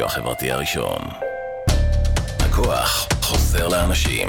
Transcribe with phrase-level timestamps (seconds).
[0.00, 1.00] הרדיו החברתי הראשון.
[2.38, 4.28] הכוח חוזר לאנשים.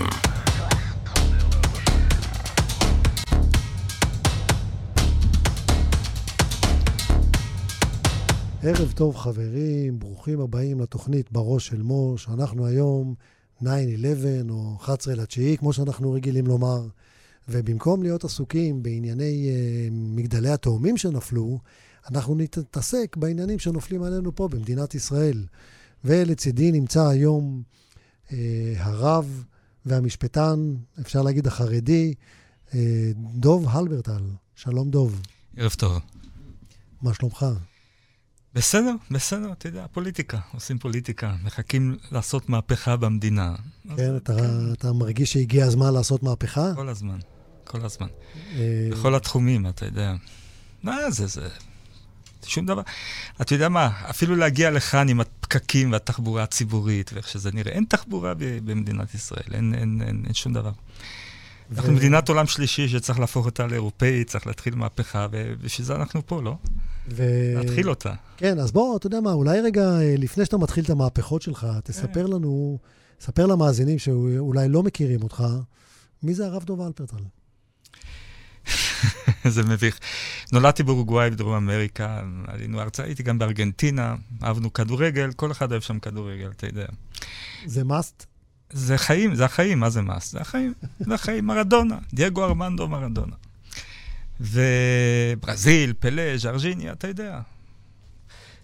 [8.64, 12.28] ערב טוב חברים, ברוכים הבאים לתוכנית בראש של מוש.
[12.30, 13.16] אנחנו היום
[13.64, 13.66] 9-11
[14.50, 16.82] או 11 לתשיעי, כמו שאנחנו רגילים לומר.
[17.50, 21.60] ובמקום להיות עסוקים בענייני uh, מגדלי התאומים שנפלו,
[22.10, 25.46] אנחנו נתעסק בעניינים שנופלים עלינו פה במדינת ישראל.
[26.06, 27.64] ולצידי נמצא היום
[28.28, 28.32] uh,
[28.78, 29.44] הרב
[29.86, 32.14] והמשפטן, אפשר להגיד החרדי,
[32.70, 32.74] uh,
[33.16, 34.22] דוב הלברטל.
[34.56, 35.22] שלום דוב.
[35.58, 36.00] ערב טוב.
[37.02, 37.46] מה שלומך?
[38.54, 43.56] בסדר, בסדר, אתה יודע, פוליטיקה, עושים פוליטיקה, מחכים לעשות מהפכה במדינה.
[43.98, 44.74] כן, אתה, כן.
[44.74, 46.76] אתה מרגיש שהגיע הזמן לעשות מהפכה?
[46.76, 47.20] כל הזמן,
[47.64, 48.08] כל הזמן.
[48.56, 50.14] אה, בכל התחומים, אתה יודע.
[50.84, 51.50] מה זה, זה...
[52.50, 52.82] שום דבר.
[53.42, 58.34] אתה יודע מה, אפילו להגיע לכאן עם הפקקים והתחבורה הציבורית ואיך שזה נראה, אין תחבורה
[58.38, 60.72] במדינת ישראל, אין, אין, אין, אין שום דבר.
[61.70, 61.76] ו...
[61.78, 66.42] אנחנו מדינת עולם שלישי שצריך להפוך אותה לאירופאית, צריך להתחיל מהפכה, ובשביל זה אנחנו פה,
[66.42, 66.56] לא?
[67.10, 67.24] ו...
[67.56, 68.14] להתחיל אותה.
[68.38, 71.68] כן, אז בוא, אתה יודע מה, אולי רגע, אה, לפני שאתה מתחיל את המהפכות שלך,
[71.84, 72.26] תספר.
[72.26, 72.78] לנו,
[73.22, 75.44] ספר למאזינים שאולי לא מכירים אותך,
[76.24, 77.24] מי זה הרב דוב אלפרטל?
[79.56, 80.00] זה מביך.
[80.52, 86.00] נולדתי באורוגוואי בדרום אמריקה, עלינו ארצה, הייתי גם בארגנטינה, אהבנו כדורגל, כל אחד אוהב שם
[86.00, 86.86] כדורגל, אתה יודע.
[87.66, 88.26] זה מאסט?
[88.74, 90.32] זה חיים, זה החיים, מה זה מאסט?
[90.32, 93.36] זה החיים, זה החיים, מרדונה, דייגו ארמנדו מרדונה.
[94.40, 97.40] וברזיל, פלא, ז'רג'יניה, אתה יודע.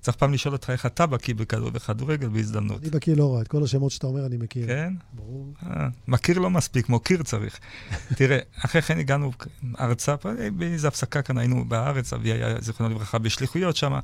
[0.08, 2.82] צריך פעם לשאול אותך איך אתה בקיא בכדורגל בהזדמנות.
[2.82, 4.68] אני בקיא לא רע, את כל השמות שאתה אומר אני מכיר.
[4.68, 4.94] כן?
[5.14, 5.54] ברור.
[5.64, 7.60] אה, מכיר לא מספיק, מוקיר צריך.
[8.18, 9.32] תראה, אחרי כן הגענו
[9.80, 10.16] ארצה,
[10.56, 14.00] באיזו הפסקה כאן היינו בארץ, אבי היה, זיכרונו לברכה, בשליחויות שם,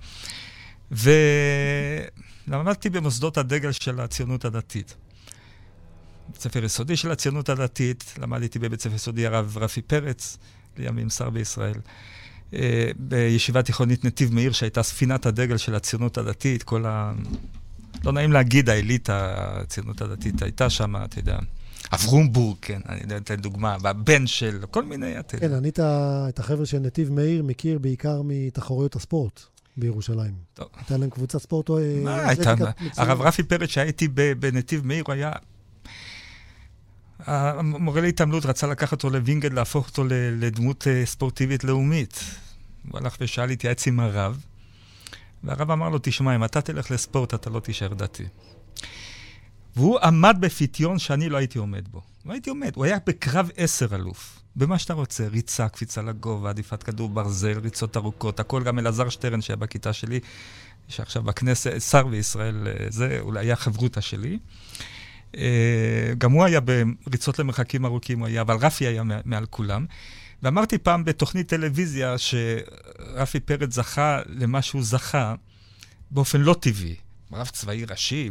[0.92, 4.96] ולמדתי במוסדות הדגל של הציונות הדתית.
[6.28, 10.38] בית ספר יסודי של הציונות הדתית, למדתי בבית ספר יסודי הרב רפי פרץ,
[10.78, 11.80] לימים שר בישראל.
[12.54, 17.14] אה, בישיבה תיכונית נתיב מאיר, שהייתה ספינת הדגל של הציונות הדתית, כל ה...
[18.04, 21.38] לא נעים להגיד, האליטה, הציונות הדתית הייתה שם, אתה יודע.
[21.94, 25.48] אברומבורג, כן, אני יודע, אתן דוגמה, והבן של, כל מיני, אתה יודע.
[25.48, 29.42] כן, אני את החבר'ה של נתיב מאיר מכיר בעיקר מתחרויות הספורט.
[29.78, 30.34] בירושלים.
[30.54, 30.68] טוב.
[30.78, 31.80] הייתה להם קבוצת ספורט או...
[31.80, 32.54] אה, מה הייתה?
[32.98, 34.08] הרב רפי פרץ, שהייתי
[34.40, 35.32] בנתיב מאיר, הוא היה
[37.26, 42.20] המורה להתעמלות רצה לקחת אותו לווינגד, להפוך אותו לדמות אה, ספורטיבית לאומית.
[42.92, 44.46] הוא הלך ושאל, התייעץ עם הרב,
[45.44, 48.26] והרב אמר לו, תשמע, אם אתה תלך לספורט, אתה לא תישאר דתי.
[49.76, 52.02] והוא עמד בפיתיון שאני לא הייתי עומד בו.
[52.26, 54.40] לא הייתי עומד, הוא היה בקרב עשר אלוף.
[54.56, 59.42] במה שאתה רוצה, ריצה, קפיצה לגובה, עדיפת כדור ברזל, ריצות ארוכות, הכל גם אלעזר שטרן
[59.42, 60.20] שהיה בכיתה שלי,
[60.88, 64.40] שעכשיו בכנסת, שר בישראל, אה, זה אולי היה חברותה שלי.
[65.38, 66.60] אה, גם הוא היה
[67.08, 69.86] בריצות למרחקים ארוכים, הוא היה, אבל רפי היה מעל כולם.
[70.44, 75.36] ואמרתי פעם בתוכנית טלוויזיה שרפי פרץ זכה למה שהוא זכה
[76.12, 76.96] באופן לא טבעי.
[77.34, 78.30] רב צבאי ראשי,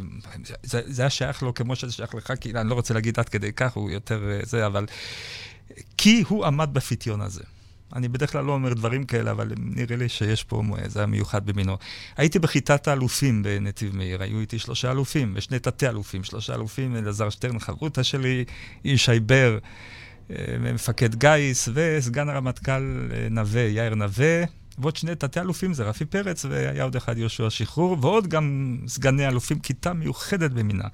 [0.62, 3.28] זה, זה היה שייך לו כמו שזה שייך לך, כי אני לא רוצה להגיד עד
[3.28, 4.86] כדי כך, הוא יותר אה, זה, אבל...
[5.96, 7.42] כי הוא עמד בפיתיון הזה.
[7.96, 11.46] אני בדרך כלל לא אומר דברים כאלה, אבל נראה לי שיש פה, זה היה מיוחד
[11.46, 11.76] במינו.
[12.16, 17.58] הייתי בכיתת האלופים בנתיב מאיר, היו איתי שלושה אלופים, ושני תתי-אלופים, שלושה אלופים, אלעזר שטרן,
[17.58, 18.44] חברותא שלי,
[18.84, 19.68] ישי בר, אה,
[20.60, 24.44] מפקד גיס, וסגן הרמטכ"ל אה, נווה, יאיר נווה.
[24.78, 29.58] ועוד שני תתי-אלופים, זה רפי פרץ, והיה עוד אחד יהושע שחרור, ועוד גם סגני אלופים,
[29.58, 30.84] כיתה מיוחדת במינה.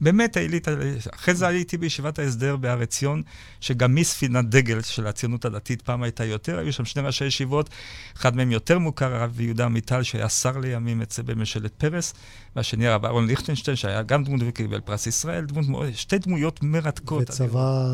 [0.00, 0.68] באמת העלית,
[1.14, 3.22] אחרי זה הייתי בישיבת ההסדר בהר עציון,
[3.60, 7.70] שגם מספינת דגל של הציונות הדתית פעם הייתה יותר, היו שם שני ראשי ישיבות,
[8.16, 12.14] אחד מהם יותר מוכר, הרב יהודה עמיטל, שהיה שר לימים אצל בממשלת פרס,
[12.56, 17.30] והשני הרב אהרון ליכטנשטיין, שהיה גם דמות וקיבל פרס ישראל, דמות, שתי דמויות מרתקות.
[17.30, 17.86] וצבא...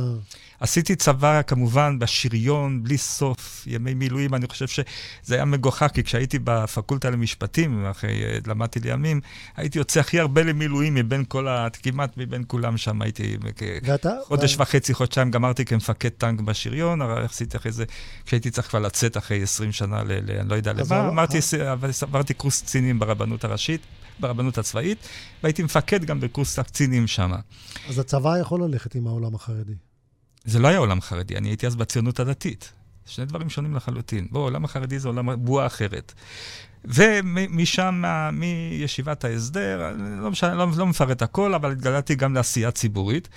[0.63, 6.39] עשיתי צבא כמובן בשריון, בלי סוף, ימי מילואים, אני חושב שזה היה מגוחך, כי כשהייתי
[6.45, 9.21] בפקולטה למשפטים, אחרי אה, למדתי לימים,
[9.57, 11.69] הייתי יוצא הכי הרבה למילואים מבין כל ה...
[11.83, 13.37] כמעט מבין כולם שם, הייתי...
[13.85, 14.11] ואתה?
[14.25, 14.63] חודש ואתה...
[14.63, 17.85] וחצי, חודשיים גמרתי כמפקד טנק בשריון, עשיתי אחרי זה,
[18.27, 20.13] כשהייתי צריך כבר לצאת אחרי 20 שנה ל...
[20.13, 21.39] ל אני לא יודע למה, אמרתי,
[22.03, 23.81] עברתי קורס קצינים ברבנות הראשית.
[24.21, 24.99] ברבנות הצבאית,
[25.43, 27.33] והייתי מפקד גם בקורס הקצינים שם.
[27.89, 29.75] אז הצבא יכול ללכת עם העולם החרדי.
[30.45, 32.73] זה לא היה עולם חרדי, אני הייתי אז בציונות הדתית.
[33.07, 34.27] שני דברים שונים לחלוטין.
[34.31, 36.13] בוא, עולם החרדי זה עולם בועה אחרת.
[36.85, 38.03] ומשם,
[38.33, 39.93] מישיבת ההסדר,
[40.23, 43.29] לא, משנה, לא, לא מפרט הכל, אבל התגלעתי גם לעשייה ציבורית.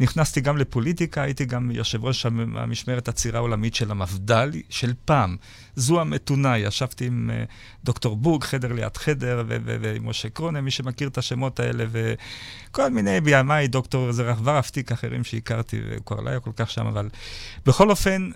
[0.00, 5.36] נכנסתי גם לפוליטיקה, הייתי גם יושב ראש המשמרת הצעירה העולמית של המפד"ל, של פעם.
[5.76, 7.50] זו המתונה, ישבתי עם uh,
[7.84, 13.20] דוקטור בורג, חדר ליד חדר, ועם משה קרונה, מי שמכיר את השמות האלה, וכל מיני
[13.20, 17.08] בימיי, דוקטור זרח ורפטיק, אחרים שהכרתי, וכבר לא היה כל כך שם, אבל
[17.66, 18.30] בכל אופן,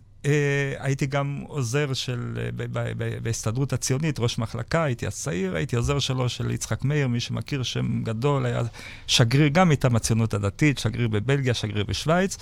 [0.79, 2.79] הייתי גם עוזר של, uh,
[3.23, 7.63] בהסתדרות הציונית, ראש מחלקה, הייתי אז צעיר, הייתי עוזר שלו, של יצחק מאיר, מי שמכיר
[7.63, 8.63] שם גדול, היה
[9.07, 12.37] שגריר גם מטעם הציונות הדתית, שגריר בבלגיה, שגריר בשוויץ.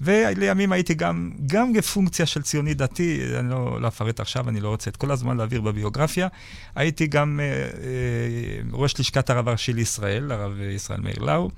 [0.00, 4.68] ולימים הייתי גם, גם כפונקציה של ציוני דתי, אני לא, לא אפרט עכשיו, אני לא
[4.68, 6.28] רוצה את כל הזמן להעביר בביוגרפיה.
[6.74, 7.60] הייתי גם אה, אה,
[8.72, 11.50] ראש לשכת הרב הראשי לישראל, הרב ישראל מאיר לאו.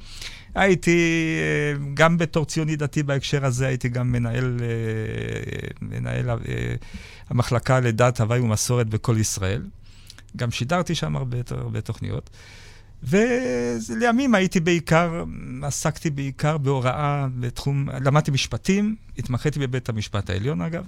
[0.55, 6.37] הייתי אה, גם בתור ציוני דתי בהקשר הזה, הייתי גם מנהל, אה, מנהל אה,
[7.31, 9.62] המחלקה לדת, הוואי ומסורת בכל ישראל.
[10.37, 12.31] גם שידרתי שם הרבה, הרבה תוכניות.
[13.02, 15.25] ולימים הייתי בעיקר,
[15.62, 20.87] עסקתי בעיקר בהוראה בתחום, למדתי משפטים, התמחיתי בבית המשפט העליון אגב.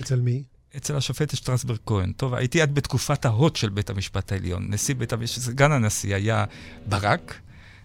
[0.00, 0.42] אצל מי?
[0.76, 2.12] אצל השופט שטרסברג כהן.
[2.12, 4.66] טוב, הייתי עד בתקופת ההוט של בית המשפט העליון.
[4.70, 6.44] נשיא בית המשפט, סגן הנשיא היה
[6.86, 7.40] ברק,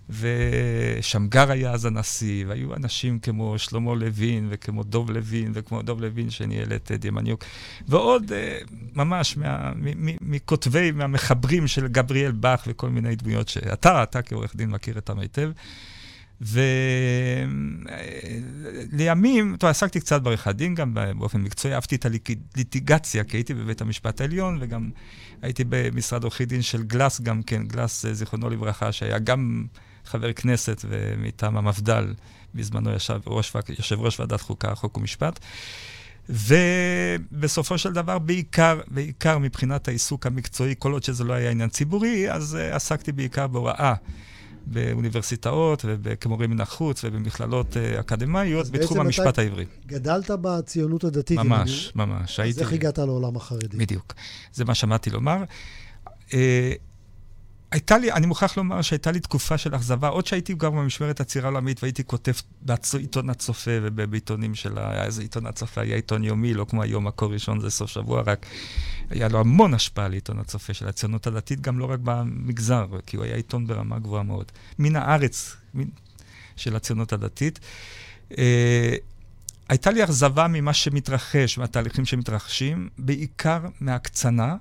[0.09, 6.29] ושמגר היה אז הנשיא, והיו אנשים כמו שלמה לוין, וכמו דוב לוין, וכמו דוב לוין
[6.29, 7.43] שניהל את דימניוק,
[7.87, 8.57] ועוד אה,
[8.95, 9.71] ממש מה,
[10.21, 15.51] מכותבי, מהמחברים של גבריאל באך וכל מיני דמויות שאתה, אתה כעורך דין מכיר אותם היטב.
[18.91, 23.81] ולימים, טוב, עסקתי קצת בעריכת דין גם באופן מקצועי, אהבתי את הליטיגציה, כי הייתי בבית
[23.81, 24.89] המשפט העליון, וגם
[25.41, 29.65] הייתי במשרד עורכי דין של גלס גם כן, גלס, אה, זיכרונו לברכה, שהיה גם
[30.07, 32.13] חבר כנסת ומטעם המפד"ל,
[32.55, 35.39] בזמנו ישב ראש, יושב ראש ועדת חוקה, חוק ומשפט.
[36.29, 42.31] ובסופו של דבר, בעיקר, בעיקר מבחינת העיסוק המקצועי, כל עוד שזה לא היה עניין ציבורי,
[42.31, 43.93] אז uh, עסקתי בעיקר בהוראה.
[44.69, 49.65] באוניברסיטאות וכמורים מן החוץ ובמכללות uh, אקדמאיות בתחום המשפט העברי.
[49.85, 51.37] גדלת בציונות הדתית.
[51.37, 51.91] ממש.
[51.95, 52.39] ממש.
[52.39, 52.59] אז הייתי...
[52.59, 53.77] איך הגעת לעולם החרדי?
[53.77, 54.13] בדיוק.
[54.53, 55.43] זה מה שמעתי לומר.
[57.71, 61.47] הייתה לי, אני מוכרח לומר שהייתה לי תקופה של אכזבה, עוד שהייתי גם במשמרת הצעירה
[61.47, 62.31] העולמית והייתי כותב
[62.61, 65.05] בעיתון הצופה ובעיתונים של ה...
[65.05, 68.45] איזה עיתון הצופה, היה עיתון יומי, לא כמו היום, מקור ראשון זה סוף שבוע, רק
[69.09, 73.17] היה לו המון השפעה על עיתון הצופה של הציונות הדתית, גם לא רק במגזר, כי
[73.17, 74.51] הוא היה עיתון ברמה גבוהה מאוד.
[74.79, 75.87] מן הארץ מן,
[76.55, 77.59] של הציונות הדתית.
[78.37, 78.95] אה,
[79.69, 84.55] הייתה לי אכזבה ממה שמתרחש, מהתהליכים שמתרחשים, בעיקר מהקצנה.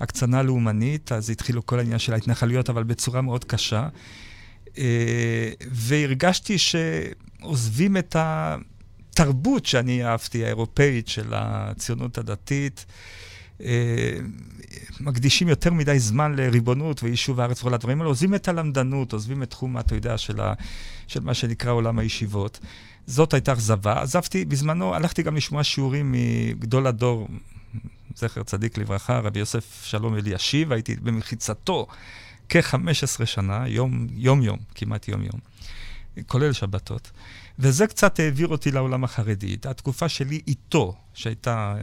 [0.00, 3.88] הקצנה לאומנית, אז התחילו כל העניין של ההתנחלויות, אבל בצורה מאוד קשה.
[4.78, 12.86] אה, והרגשתי שעוזבים את התרבות שאני אהבתי, האירופאית של הציונות הדתית.
[13.62, 14.18] אה,
[15.00, 19.50] מקדישים יותר מדי זמן לריבונות ויישוב הארץ וכל הדברים האלה, עוזבים את הלמדנות, עוזבים את
[19.50, 20.54] תחום, אתה יודע, של, ה,
[21.06, 22.60] של מה שנקרא עולם הישיבות.
[23.06, 24.02] זאת הייתה אכזבה.
[24.02, 27.28] עזבתי, בזמנו הלכתי גם לשמוע שיעורים מגדול הדור,
[28.16, 31.86] זכר צדיק לברכה, רבי יוסף שלום אלישיב, הייתי במחיצתו
[32.48, 35.40] כ-15 שנה, יום, יום-יום, כמעט יום-יום,
[36.26, 37.10] כולל שבתות.
[37.58, 39.56] וזה קצת העביר אותי לעולם החרדי.
[39.64, 41.74] התקופה שלי איתו, שהייתה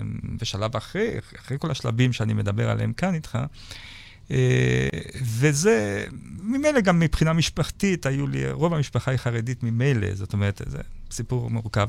[0.42, 3.38] בשלב אחרי, אחרי כל השלבים שאני מדבר עליהם כאן איתך,
[4.32, 4.88] אה,
[5.22, 6.06] וזה,
[6.42, 10.78] ממילא גם מבחינה משפחתית, היו לי, רוב המשפחה היא חרדית ממילא, זאת אומרת, זה
[11.12, 11.88] סיפור מורכב.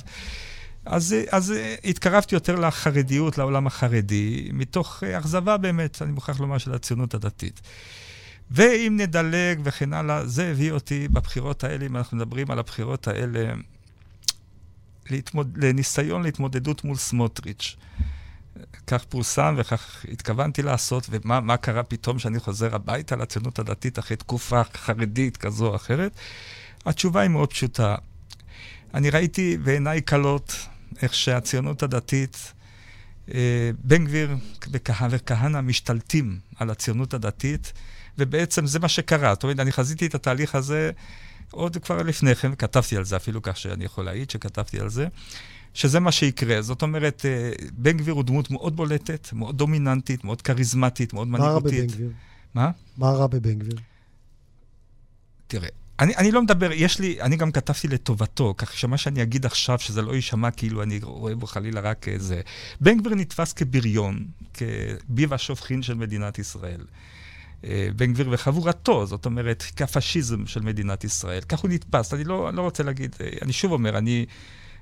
[0.90, 1.55] אז, אז
[1.85, 7.61] התקרבתי יותר לחרדיות, לעולם החרדי, מתוך אכזבה באמת, אני מוכרח לומר, של הציונות הדתית.
[8.50, 13.52] ואם נדלג וכן הלאה, זה הביא אותי בבחירות האלה, אם אנחנו מדברים על הבחירות האלה,
[15.11, 15.59] להתמוד...
[15.64, 17.76] לניסיון להתמודדות מול סמוטריץ'.
[18.87, 24.62] כך פורסם וכך התכוונתי לעשות, ומה קרה פתאום שאני חוזר הביתה לציונות הדתית אחרי תקופה
[24.75, 26.12] חרדית כזו או אחרת?
[26.87, 27.95] התשובה היא מאוד פשוטה.
[28.95, 30.68] אני ראיתי בעיניי כלות
[31.02, 32.52] איך שהציונות הדתית,
[33.35, 34.37] אה, בן גביר
[34.71, 37.73] וכהנא משתלטים על הציונות הדתית,
[38.19, 39.35] ובעצם זה מה שקרה.
[39.35, 40.90] זאת אומרת, אני חזיתי את התהליך הזה
[41.50, 45.07] עוד כבר לפני כן, וכתבתי על זה אפילו כך שאני יכול להעיד שכתבתי על זה,
[45.75, 46.62] שזה מה שיקרה.
[46.62, 51.73] זאת אומרת, אה, בן גביר הוא דמות מאוד בולטת, מאוד דומיננטית, מאוד כריזמטית, מאוד מנהיגותית.
[51.73, 52.11] מה רע בבן גביר?
[52.55, 52.71] מה?
[52.97, 53.78] מה רע בבן גביר?
[55.47, 55.69] תראה,
[56.00, 59.78] אני, אני לא מדבר, יש לי, אני גם כתבתי לטובתו, כך שמה שאני אגיד עכשיו,
[59.78, 62.40] שזה לא יישמע כאילו אני רואה בו חלילה רק איזה...
[62.81, 66.81] בן גביר נתפס כבריון, כביב השופכין של מדינת ישראל.
[67.64, 71.40] אה, בן גביר וחבורתו, זאת אומרת, כפשיזם של מדינת ישראל.
[71.40, 72.14] כך הוא נתפס.
[72.14, 74.26] אני לא, לא רוצה להגיד, אה, אני שוב אומר, אני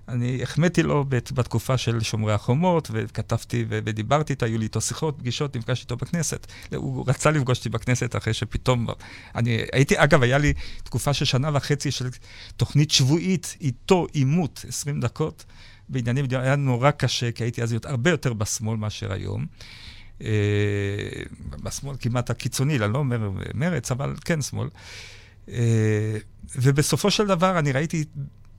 [0.09, 5.57] אני החמאתי לו בתקופה של שומרי החומות, וכתבתי ודיברתי איתו, היו לי איתו שיחות, פגישות,
[5.57, 6.47] נפגשתי איתו בכנסת.
[6.75, 8.87] הוא רצה לפגוש אותי בכנסת אחרי שפתאום...
[9.35, 12.09] אני הייתי, אגב, היה לי תקופה של שנה וחצי של
[12.57, 15.45] תוכנית שבועית איתו, עימות, 20 דקות,
[15.89, 19.47] בעניינים, היה נורא קשה, כי הייתי אז הרבה יותר בשמאל מאשר היום.
[20.23, 20.29] אה,
[21.63, 24.69] בשמאל כמעט הקיצוני, אני לא אומר מרץ, אבל כן שמאל.
[25.49, 26.17] אה,
[26.57, 28.05] ובסופו של דבר אני ראיתי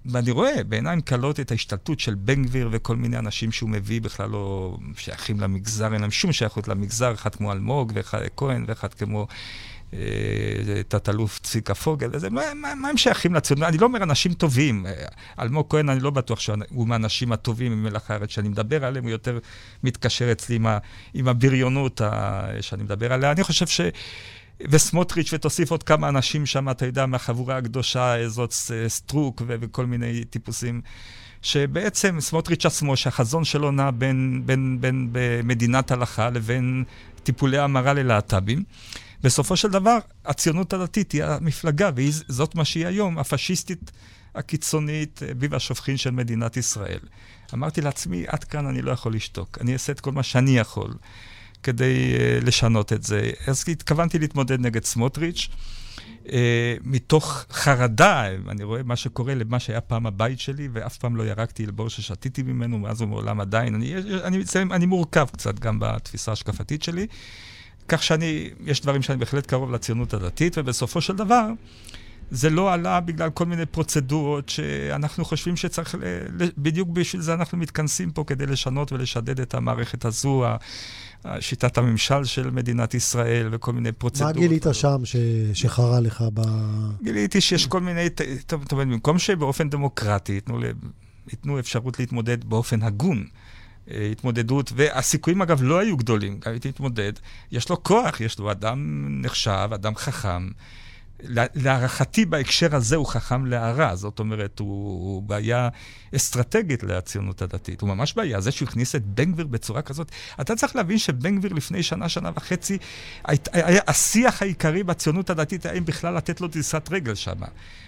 [0.08, 4.30] ואני רואה בעיניים כלות את ההשתלטות של בן גביר וכל מיני אנשים שהוא מביא בכלל
[4.30, 9.28] לא שייכים למגזר, אין להם שום שייכות למגזר, אחד כמו אלמוג ואחד כהן ואחד כמו
[9.94, 13.68] אה, תת-אלוף צביקה פוגל, וזה, מה, מה, מה הם שייכים לציונות?
[13.68, 14.86] אני לא אומר אנשים טובים.
[14.86, 15.06] אה,
[15.40, 19.40] אלמוג כהן, אני לא בטוח שהוא מהאנשים הטובים ממלח הארץ שאני מדבר עליהם, הוא יותר
[19.84, 20.78] מתקשר אצלי עם, ה,
[21.14, 23.32] עם הבריונות ה, שאני מדבר עליה.
[23.32, 23.82] אני חושב ש...
[24.62, 28.54] וסמוטריץ', ותוסיף עוד כמה אנשים שם, אתה יודע, מהחבורה הקדושה, זאת
[28.88, 30.82] סטרוק ו- וכל מיני טיפוסים.
[31.42, 36.84] שבעצם סמוטריץ' עצמו, שהחזון שלו נע בין, בין, בין במדינת הלכה לבין
[37.24, 38.64] טיפולי המרה ללהט"בים.
[39.24, 43.92] בסופו של דבר, הציונות הדתית היא המפלגה, וזאת מה שהיא היום, הפשיסטית
[44.36, 47.00] הקיצונית, ביב השופכין של מדינת ישראל.
[47.54, 49.58] אמרתי לעצמי, עד כאן אני לא יכול לשתוק.
[49.62, 50.94] אני אעשה את כל מה שאני יכול.
[51.64, 53.32] כדי uh, לשנות את זה.
[53.48, 55.50] אז התכוונתי להתמודד נגד סמוטריץ'.
[56.26, 56.30] Uh,
[56.84, 61.66] מתוך חרדה, אני רואה מה שקורה למה שהיה פעם הבית שלי, ואף פעם לא ירקתי
[61.66, 63.76] אל בור ששתיתי ממנו, מאז ומעולם עדיין.
[63.76, 67.08] אני, אני, אני, אני מורכב קצת גם בתפיסה השקפתית שלי,
[67.88, 71.50] כך שאני, יש דברים שאני בהחלט קרוב לציונות הדתית, ובסופו של דבר,
[72.31, 75.96] זה לא עלה בגלל כל מיני פרוצדורות שאנחנו חושבים שצריך,
[76.57, 80.46] בדיוק בשביל זה אנחנו מתכנסים פה כדי לשנות ולשדד את המערכת הזו,
[81.39, 84.36] שיטת הממשל של מדינת ישראל וכל מיני פרוצדורות.
[84.36, 85.15] מה גילית שם ש...
[85.53, 86.41] שחרה לך ב...
[87.03, 88.10] גיליתי שיש כל מיני,
[88.46, 90.60] טוב, טוב, במקום שבאופן דמוקרטי ייתנו,
[91.31, 93.25] ייתנו אפשרות להתמודד באופן הגון.
[93.91, 97.13] אה, התמודדות, והסיכויים אגב לא היו גדולים, גם הייתי מתמודד,
[97.51, 100.50] יש לו כוח, יש לו אדם נחשב, אדם חכם,
[101.55, 105.69] להערכתי בהקשר הזה הוא חכם להערה, זאת אומרת, הוא, הוא בעיה
[106.15, 107.81] אסטרטגית לציונות הדתית.
[107.81, 108.41] הוא ממש בעיה.
[108.41, 112.09] זה שהוא הכניס את בן גביר בצורה כזאת, אתה צריך להבין שבן גביר לפני שנה,
[112.09, 112.77] שנה וחצי,
[113.51, 117.41] היה השיח העיקרי בציונות הדתית, האם בכלל לתת לו דריסת רגל שם.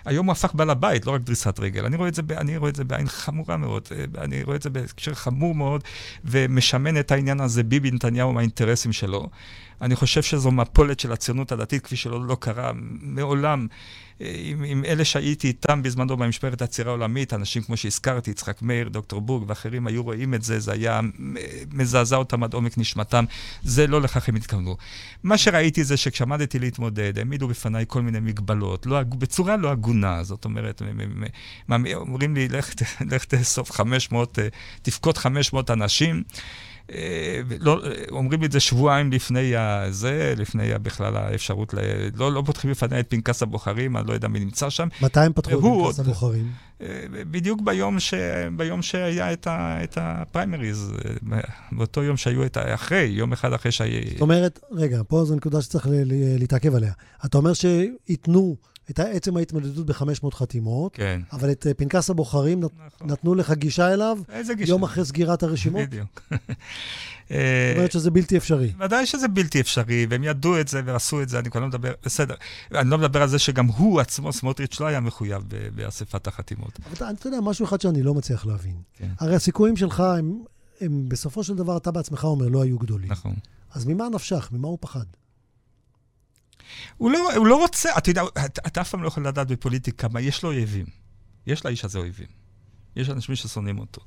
[0.05, 1.85] היום הוא הפך בעל הבית, לא רק דריסת רגל.
[1.85, 5.13] אני רואה זה, אני רואה את זה בעין חמורה מאוד, אני רואה את זה בהקשר
[5.13, 5.83] חמור מאוד,
[6.25, 9.29] ומשמן את העניין הזה ביבי נתניהו עם האינטרסים שלו.
[9.81, 12.71] אני חושב שזו מפולת של הציונות הדתית, כפי שלא לא קרה
[13.01, 13.67] מעולם.
[14.19, 19.21] עם, עם אלה שהייתי איתם בזמנו במשפרת העצירה העולמית, אנשים כמו שהזכרתי, יצחק מאיר, דוקטור
[19.21, 20.99] בורג ואחרים היו רואים את זה, זה היה
[21.71, 23.25] מזעזע אותם עד עומק נשמתם.
[23.63, 24.77] זה לא לכך הם התכוונו.
[25.23, 30.45] מה שראיתי זה שכשעמדתי להתמודד, העמידו בפניי כל מיני מגבלות, לא, בצורה לא הגונה, זאת
[30.45, 30.81] אומרת,
[31.93, 32.47] אומרים לי,
[33.11, 34.39] לך תאסוף 500,
[34.81, 36.23] תפקוד 500 אנשים.
[36.93, 37.81] אה, לא,
[38.11, 39.53] אומרים את זה שבועיים לפני
[39.89, 41.77] זה, לפני בכלל האפשרות, ל...
[42.15, 44.87] לא, לא פותחים בפני את פנקס הבוחרים, אני לא יודע מי נמצא שם.
[45.01, 46.51] מתי הם פתחו את פנקס הבוחרים?
[46.81, 48.13] אה, בדיוק ביום, ש...
[48.55, 49.83] ביום שהיה את, ה...
[49.83, 50.93] את הפריימריז,
[51.33, 51.39] אה,
[51.71, 52.73] באותו יום שהיו את ה...
[52.73, 54.01] אחרי, יום אחד אחרי שהיה...
[54.11, 55.87] זאת אומרת, רגע, פה זו נקודה שצריך
[56.39, 56.91] להתעכב עליה.
[57.25, 58.55] אתה אומר שייתנו
[58.89, 61.21] את עצם ההתמודדות ב-500 חתימות, כן.
[61.31, 63.11] אבל את אה, פנקס הבוחרים נכון.
[63.11, 64.69] נתנו לך גישה אליו איזה גישה?
[64.69, 65.81] יום אחרי סגירת הרשימות?
[65.81, 66.21] בדיוק.
[67.29, 67.37] זאת
[67.75, 68.73] אומרת שזה בלתי אפשרי.
[68.79, 71.93] ודאי שזה בלתי אפשרי, והם ידעו את זה ועשו את זה, אני כבר לא מדבר,
[72.05, 72.35] בסדר.
[72.75, 75.43] אני לא מדבר על זה שגם הוא עצמו, סמוטריץ', לא היה מחויב
[75.75, 76.79] באספת החתימות.
[76.85, 78.75] אבל אתה יודע, משהו אחד שאני לא מצליח להבין.
[78.93, 79.09] כן.
[79.19, 80.43] הרי הסיכויים שלך הם,
[80.81, 83.11] הם בסופו של דבר, אתה בעצמך אומר, לא היו גדולים.
[83.11, 83.35] נכון.
[83.73, 84.49] אז ממה נפשך?
[84.51, 85.05] ממה הוא פחד?
[86.97, 90.07] הוא לא, הוא לא רוצה, אתה יודע, אתה, אתה אף פעם לא יכול לדעת בפוליטיקה
[90.07, 90.85] מה, יש לו אויבים.
[91.47, 92.27] יש לאיש הזה אויבים.
[92.95, 94.01] יש אנשים ששונאים אותו.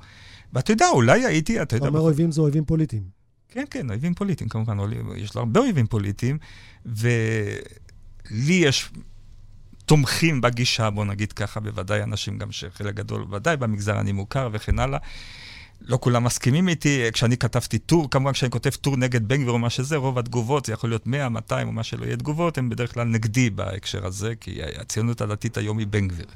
[0.53, 1.87] ואתה יודע, אולי הייתי, אתה יודע...
[1.87, 3.03] אתה אומר אויבים זה אויבים פוליטיים.
[3.49, 4.77] כן, כן, אויבים פוליטיים, כמובן.
[5.17, 6.39] יש לו הרבה אויבים פוליטיים,
[6.87, 8.91] ולי יש
[9.85, 14.79] תומכים בגישה, בוא נגיד ככה, בוודאי אנשים גם שחלק גדול, ודאי במגזר אני מוכר וכן
[14.79, 14.99] הלאה.
[15.85, 19.59] לא כולם מסכימים איתי, כשאני כתבתי טור, כמובן כשאני כותב טור נגד בן גביר או
[19.59, 22.69] מה שזה, רוב התגובות, זה יכול להיות 100, 200 או מה שלא יהיה תגובות, הן
[22.69, 26.27] בדרך כלל נגדי בהקשר הזה, כי הציונות הדתית היום היא בן גביר.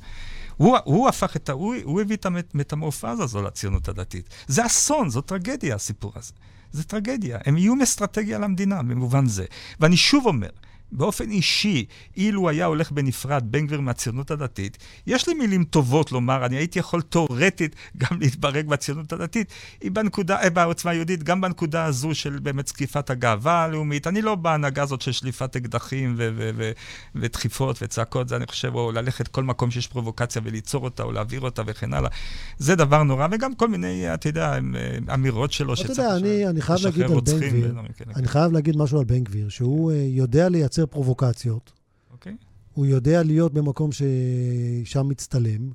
[0.57, 1.53] הוא, הוא הפך את ה...
[1.53, 4.29] הוא, הוא הביא את המטמורפזה הזו לציונות הדתית.
[4.47, 6.33] זה אסון, זו טרגדיה, הסיפור הזה.
[6.73, 7.39] זה טרגדיה.
[7.47, 9.45] הם איום אסטרטגיה למדינה, במובן זה.
[9.81, 10.49] ואני שוב אומר,
[10.93, 11.85] באופן אישי,
[12.17, 16.79] אילו היה הולך בנפרד, בן גביר מהציונות הדתית, יש לי מילים טובות לומר, אני הייתי
[16.79, 22.39] יכול תאורטית גם להתברג בציונות הדתית, היא בנקודה, אה, בעוצמה היהודית, גם בנקודה הזו של
[22.39, 24.07] באמת זקיפת הגאווה הלאומית.
[24.07, 26.73] אני לא בהנהגה הזאת של שליפת אקדחים ו- ו- ו-
[27.15, 31.41] ודחיפות וצעקות, זה אני חושב, או ללכת כל מקום שיש פרובוקציה וליצור אותה, או להעביר
[31.41, 32.11] אותה וכן הלאה.
[32.59, 35.91] זה דבר נורא, וגם כל מיני, אתה יודע, אה, אמירות שלו שצריך...
[35.93, 37.75] אתה יודע, אני, אני חייב להגיד על בן גביר,
[38.17, 41.73] אני חייב להגיד משהו על בן גביר, שהוא אה, יודע לייצר פרובוקציות.
[42.13, 42.37] אוקיי.
[42.73, 45.71] הוא יודע להיות במקום ששם מצטלם.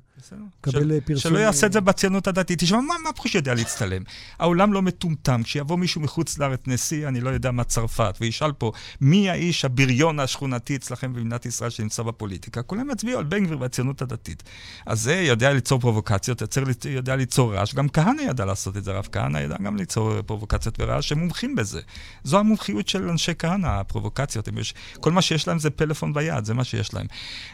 [0.60, 1.32] קבל של, פרסום...
[1.32, 2.58] שלא יעשה את זה בציונות הדתית.
[2.58, 4.02] תשמע, מה, מה פחות שיודע להצטלם?
[4.38, 5.42] העולם לא מטומטם.
[5.42, 10.20] כשיבוא מישהו מחוץ לארץ, נשיא, אני לא יודע מה צרפת, וישאל פה, מי האיש הבריון
[10.20, 12.62] השכונתי אצלכם במדינת ישראל שנמצא בפוליטיקה?
[12.62, 14.42] כולם יצביעו על בן גביר והציונות הדתית.
[14.86, 17.74] אז זה יודע ליצור פרובוקציות, יצר, יודע ליצור רעש.
[17.74, 21.54] גם כהנא ידע לעשות את זה, הרב כהנא ידע גם ליצור פרובוקציות ורעש, הם מומחים
[21.54, 21.80] בזה.
[22.24, 24.48] זו המומחיות של אנשי כהנא, הפרובוקציות.
[24.56, 27.06] יש, כל מה שיש להם זה פלאפון ביד, זה מה שיש להם.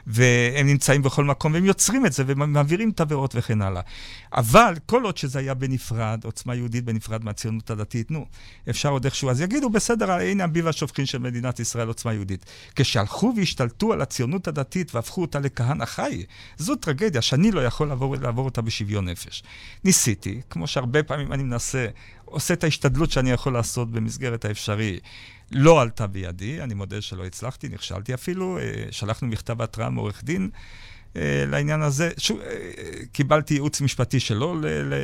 [0.07, 3.83] והם נמצאים בכל מקום, והם יוצרים את זה, והם מעבירים תבערות וכן הלאה.
[4.33, 8.27] אבל כל עוד שזה היה בנפרד, עוצמה יהודית בנפרד מהציונות הדתית, נו,
[8.71, 12.47] אפשר עוד איכשהו, אז יגידו, בסדר, הנה הביב השופכין של מדינת ישראל, עוצמה יהודית.
[12.77, 16.25] כשהלכו והשתלטו על הציונות הדתית והפכו אותה לכהנא חי,
[16.57, 19.43] זו טרגדיה שאני לא יכול לעבור, לעבור אותה בשוויון נפש.
[19.85, 21.87] ניסיתי, כמו שהרבה פעמים אני מנסה,
[22.25, 24.99] עושה את ההשתדלות שאני יכול לעשות במסגרת האפשרי.
[25.53, 30.51] לא עלתה בידי, אני מודה שלא הצלחתי, נכשלתי אפילו, אה, שלחנו מכתב התראה מעורך דין.
[31.19, 32.11] אה, לעניין הזה.
[32.19, 32.47] שוב, אה,
[33.13, 34.57] קיבלתי ייעוץ משפטי שלו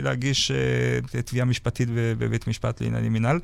[0.02, 3.40] להגיש אה, תביעה משפטית בבית משפט לענייני מינהל.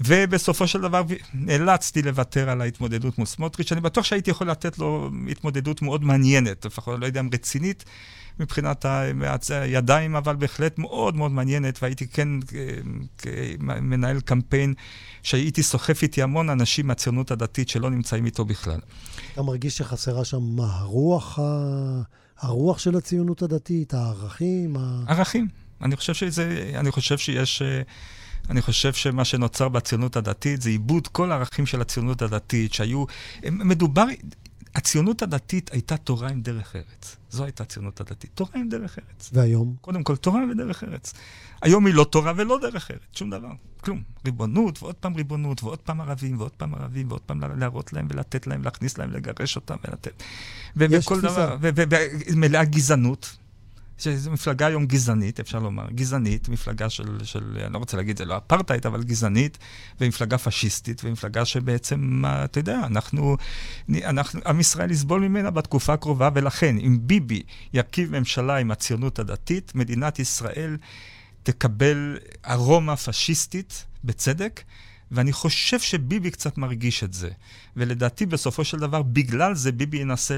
[0.00, 1.02] ובסופו של דבר
[1.34, 3.72] נאלצתי לוותר על ההתמודדות מול סמוטריץ'.
[3.72, 7.84] אני בטוח שהייתי יכול לתת לו התמודדות מאוד מעניינת, לפחות לא יודע אם רצינית
[8.40, 8.84] מבחינת
[9.50, 12.28] הידיים, אבל בהחלט מאוד מאוד מעניינת, והייתי כן
[13.60, 14.74] מנהל קמפיין
[15.22, 18.80] שהייתי סוחף איתי המון אנשים מהציונות הדתית שלא נמצאים איתו בכלל.
[19.32, 21.38] אתה מרגיש שחסרה שם מה, הרוח.
[22.38, 24.76] הרוח של הציונות הדתית, הערכים?
[24.76, 25.04] ה...
[25.06, 25.48] ערכים.
[25.82, 27.62] אני חושב שזה, אני חושב שיש...
[28.50, 33.04] אני חושב שמה שנוצר בציונות הדתית זה עיבוד כל הערכים של הציונות הדתית, שהיו...
[33.50, 34.04] מדובר...
[34.74, 37.16] הציונות הדתית הייתה תורה עם דרך ארץ.
[37.30, 38.30] זו הייתה הציונות הדתית.
[38.34, 39.30] תורה עם דרך ארץ.
[39.32, 39.76] והיום?
[39.80, 41.14] קודם כל, תורה ודרך ארץ.
[41.62, 43.50] היום היא לא תורה ולא דרך ארץ, שום דבר.
[43.80, 44.02] כלום.
[44.24, 48.46] ריבונות, ועוד פעם ריבונות, ועוד פעם ערבים, ועוד פעם ערבים, ועוד פעם להראות להם ולתת
[48.46, 50.22] להם, להכניס להם, לגרש אותם ולתת.
[50.76, 53.36] וכל דבר, ומלאה גזענות.
[54.02, 58.24] שזו מפלגה היום גזענית, אפשר לומר, גזענית, מפלגה של, של, אני לא רוצה להגיד, זה
[58.24, 59.58] לא אפרטהייד, אבל גזענית,
[60.00, 63.36] ומפלגה פשיסטית, ומפלגה שבעצם, אתה יודע, אנחנו,
[64.04, 67.42] אנחנו, עם ישראל יסבול ממנה בתקופה הקרובה, ולכן, אם ביבי
[67.72, 70.76] ירכיב ממשלה עם הציונות הדתית, מדינת ישראל
[71.42, 74.62] תקבל ארומה פשיסטית, בצדק,
[75.12, 77.30] ואני חושב שביבי קצת מרגיש את זה.
[77.76, 80.36] ולדעתי, בסופו של דבר, בגלל זה ביבי ינסה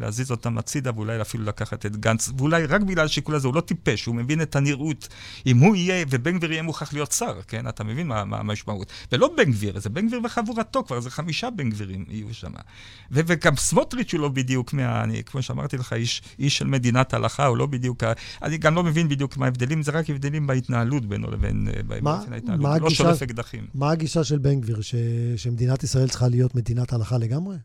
[0.00, 3.60] להזיז אותם הצידה, ואולי אפילו לקחת את גנץ, ואולי רק בגלל השיקול הזה, הוא לא
[3.60, 5.08] טיפש, הוא מבין את הנראות.
[5.46, 7.68] אם הוא יהיה, ובן גביר יהיה מוכרח להיות שר, כן?
[7.68, 8.92] אתה מבין מה, מה המשמעות.
[9.12, 12.52] ולא בן גביר, זה בן גביר וחבורתו, כבר זה חמישה בן גבירים יהיו שם.
[13.10, 15.04] וגם סמוטריץ' הוא לא בדיוק מה...
[15.04, 18.04] אני, כמו שאמרתי לך, איש, איש של מדינת הלכה, הוא לא בדיוק...
[18.42, 21.68] אני גם לא מבין בדיוק מה ההבדלים, זה רק הבדלים בהתנהלות בינו לבין...
[22.02, 22.20] מה,
[22.58, 23.12] מה לא הגישה,
[23.74, 24.94] מה הגישה של בן גביר, ש,
[25.36, 27.56] שמדינת ישראל צריכה להיות מדינת הלכה לגמרי?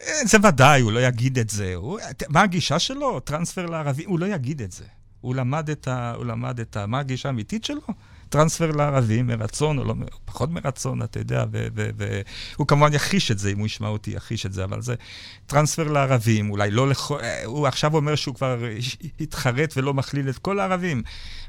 [0.00, 1.74] אה, זה ודאי, הוא לא יגיד את זה.
[1.74, 3.20] הוא, מה הגישה שלו?
[3.20, 4.04] טרנספר לערבי?
[4.04, 4.84] הוא לא יגיד את זה.
[5.20, 6.12] הוא למד את ה...
[6.16, 6.86] הוא למד את ה...
[6.86, 7.80] מה הגישה האמיתית שלו?
[8.28, 13.58] טרנספר לערבים, מרצון או לא, פחות מרצון, אתה יודע, והוא כמובן יכחיש את זה, אם
[13.58, 14.94] הוא ישמע אותי, יכחיש את זה, אבל זה
[15.46, 17.18] טרנספר לערבים, אולי לא לכל...
[17.44, 18.58] הוא עכשיו אומר שהוא כבר
[19.20, 21.02] התחרט ולא מכליל את כל הערבים,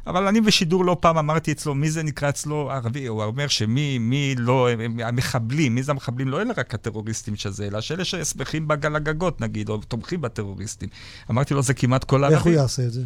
[0.08, 3.06] אבל אני בשידור לא פעם אמרתי אצלו, מי זה נקרא אצלו ערבי?
[3.06, 4.70] הוא אומר שמי, מי לא,
[5.04, 6.28] המחבלים, מי זה המחבלים?
[6.28, 10.90] לא אלה רק הטרוריסטים שזה, אלא שאלה ששמחים בגל הגגות, נגיד, או תומכים בטרוריסטים.
[11.32, 12.38] אמרתי לו, זה כמעט כל הערבים.
[12.38, 13.02] איך הוא יעשה את זה?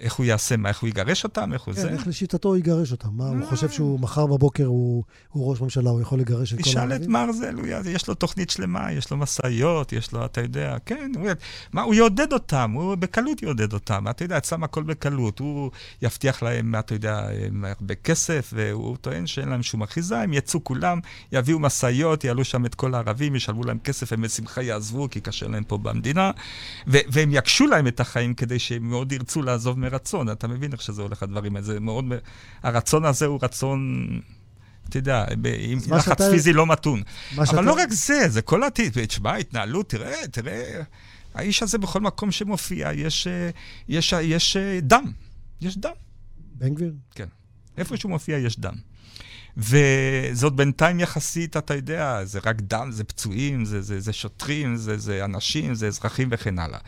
[0.00, 1.88] איך הוא יעשה, מה, איך הוא יגרש אותם, איך הוא כן, זה?
[1.88, 3.08] איך לשיטתו הוא יגרש אותם?
[3.12, 6.70] מה, הוא חושב שהוא מחר בבוקר הוא, הוא ראש ממשלה, הוא יכול לגרש את כל
[6.78, 6.98] הערבים?
[6.98, 11.12] תשאל את מרזל, יש לו תוכנית שלמה, יש לו משאיות, יש לו, אתה יודע, כן,
[11.16, 11.30] הוא,
[11.72, 15.70] מה, הוא יעודד אותם, הוא בקלות יעודד אותם, אתה יודע, אצלם הכל בקלות, הוא
[16.02, 17.28] יבטיח להם, אתה יודע,
[17.62, 21.00] הרבה כסף, והוא טוען שאין להם שום אחיזה, הם יצאו כולם,
[21.32, 25.48] יביאו משאיות, יעלו שם את כל הערבים, ישלמו להם כסף, הם בשמחה יעזבו, כי קשה
[25.48, 26.30] להם פה במדינה,
[26.86, 30.30] והם יקשו להם את החיים כדי שהם מאוד ירצו לעזוב מרצון.
[30.30, 31.66] אתה מבין איך שזה הולך הדברים האלה.
[31.66, 32.04] זה מאוד...
[32.62, 34.06] הרצון הזה הוא רצון...
[34.88, 35.24] אתה יודע,
[35.58, 36.30] עם לחץ שאתה...
[36.30, 37.02] פיזי לא מתון.
[37.36, 37.60] אבל שאתה...
[37.60, 39.06] לא רק זה, זה כל העתיד.
[39.06, 40.82] תשמע, התנהלות, תראה, תראה,
[41.34, 43.28] האיש הזה בכל מקום שמופיע, יש,
[43.88, 45.12] יש, יש דם.
[45.60, 45.90] יש דם.
[46.54, 46.92] בן גביר?
[47.14, 47.26] כן.
[47.78, 48.74] איפה שהוא מופיע יש דם.
[49.56, 54.98] וזאת בינתיים יחסית, אתה יודע, זה רק דם, זה פצועים, זה, זה, זה שוטרים, זה,
[54.98, 56.78] זה אנשים, זה אזרחים וכן הלאה.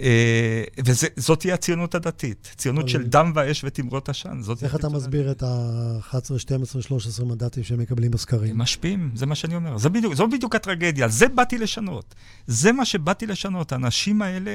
[0.00, 4.40] אה, וזאת תהיה הציונות הדתית, ציונות של דם ואש ותמרות עשן.
[4.62, 8.50] איך אתה מסביר את ה-11, 12, 13 מנדטים שהם מקבלים בסקרים?
[8.50, 9.78] הם משפיעים, זה מה שאני אומר.
[10.14, 12.14] זו בדיוק הטרגדיה, זה באתי לשנות.
[12.46, 13.72] זה מה שבאתי לשנות.
[13.72, 14.54] האנשים האלה,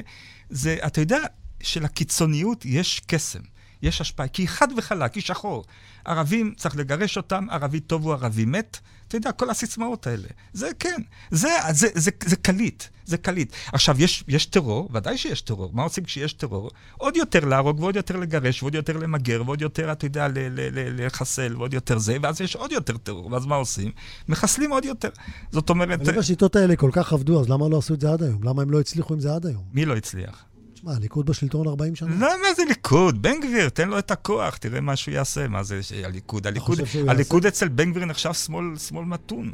[0.50, 1.19] זה, אתה יודע
[1.63, 3.39] שלקיצוניות יש קסם.
[3.82, 5.66] יש השפעה, כי היא חד וחלק, היא שחור.
[6.06, 8.78] ערבים, צריך לגרש אותם, ערבי טוב הוא ערבי מת.
[9.08, 10.28] אתה יודע, כל הסיסמאות האלה.
[10.54, 13.54] זה כן, זה, זה, זה, זה קליט, זה קליט.
[13.74, 15.72] עכשיו, יש, יש טרור, ודאי שיש טרור.
[15.74, 16.72] מה עושים כשיש טרור?
[16.98, 20.28] עוד יותר להרוג, ועוד יותר לגרש, ועוד יותר למגר, ועוד יותר, אתה יודע,
[20.74, 23.32] לחסל, ועוד יותר זה, ואז יש עוד יותר טרור.
[23.32, 23.92] ואז מה עושים?
[24.28, 25.10] מחסלים עוד יותר.
[25.52, 26.02] זאת אומרת...
[26.02, 28.44] אבל השיטות האלה כל כך עבדו, אז למה לא עשו את זה עד היום?
[28.44, 29.63] למה הם לא הצליחו עם זה עד היום?
[29.74, 30.47] מי לא הצליח?
[30.88, 32.10] תשמע, הליכוד בשלטון 40 שנה.
[32.10, 33.21] לא, מה זה ליכוד?
[33.21, 35.47] בן גביר, תן לו את הכוח, תראה מה שהוא יעשה.
[35.47, 36.47] מה זה הליכוד?
[36.47, 39.54] הליכוד, הליכוד אצל בן גביר נחשב שמאל, שמאל מתון.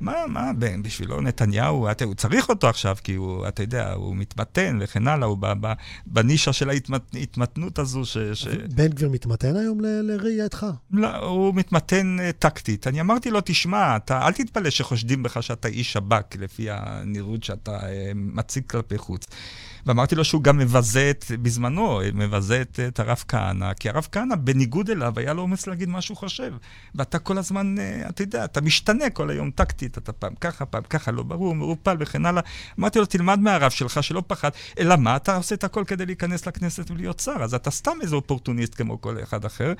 [0.00, 4.16] מה, מה, בן, בשבילו נתניהו, אתה, הוא צריך אותו עכשיו, כי הוא, אתה יודע, הוא
[4.16, 5.38] מתמתן וכן הלאה, הוא
[6.06, 8.18] בנישה של ההתמתנות הזו ש...
[8.18, 8.46] ש...
[8.48, 10.66] בן גביר מתמתן היום לראייתך?
[10.90, 12.86] לא, הוא מתמתן uh, טקטית.
[12.86, 17.78] אני אמרתי לו, תשמע, אתה, אל תתפלא שחושדים בך שאתה איש שב"כ, לפי הנראות שאתה
[17.78, 17.84] uh,
[18.14, 19.26] מציג כלפי חוץ.
[19.86, 24.34] ואמרתי לו שהוא גם מבזה את, בזמנו, מבזה את, את הרב כהנא, כי הרב כהנא,
[24.34, 26.52] בניגוד אליו, היה לו אומץ להגיד מה שהוא חושב.
[26.94, 30.82] ואתה כל הזמן, אה, אתה יודע, אתה משתנה כל היום טקטית, אתה פעם ככה, פעם
[30.82, 32.42] ככה, לא ברור, מעורפל וכן הלאה.
[32.78, 36.46] אמרתי לו, תלמד מהרב שלך שלא פחד, אלא מה, אתה עושה את הכל כדי להיכנס
[36.46, 39.72] לכנסת ולהיות שר, אז אתה סתם איזה אופורטוניסט כמו כל אחד אחר.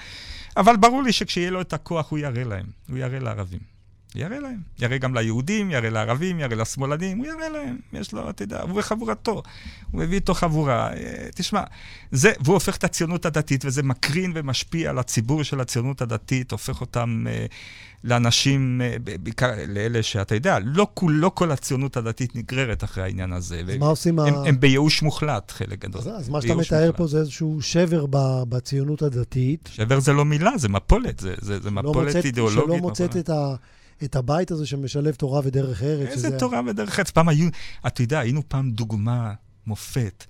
[0.57, 3.75] אבל ברור לי שכשיהיה לו את הכוח, הוא יראה להם, הוא יראה לערבים.
[4.16, 4.61] יראה להם.
[4.79, 7.79] יראה גם ליהודים, יראה לערבים, יראה לשמאלנים, הוא יראה להם.
[7.92, 9.42] יש לו, אתה יודע, הוא וחבורתו.
[9.90, 10.92] הוא מביא איתו חבורה.
[10.92, 11.62] אה, תשמע,
[12.12, 16.81] זה, והוא הופך את הציונות הדתית, וזה מקרין ומשפיע על הציבור של הציונות הדתית, הופך
[16.81, 17.46] אותם אה,
[18.05, 23.33] לאנשים, אה, בעיקר לאלה שאתה יודע, לא, כול, לא כל הציונות הדתית נגררת אחרי העניין
[23.33, 23.62] הזה.
[23.68, 24.48] אז מה עושים הם, ה...
[24.48, 26.00] הם בייאוש מוחלט, חלק גדול.
[26.00, 26.96] אז, אז מה שאתה מתאר מוחלט.
[26.96, 28.07] פה זה איזשהו שבר
[28.48, 29.68] בציונות הדתית.
[29.72, 32.64] שבר זה לא מילה, זה מפולת, זה, זה, זה לא מפולת לא מוצאת, אידיאולוגית.
[32.64, 33.55] שלא מוצאת את ה...
[34.04, 36.09] את הבית הזה שמשלב תורה ודרך ארץ.
[36.09, 36.38] איזה שזה...
[36.38, 37.11] תורה ודרך ארץ?
[37.11, 37.48] פעם היו,
[37.87, 39.32] אתה יודע, היינו פעם דוגמה,
[39.66, 40.24] מופת.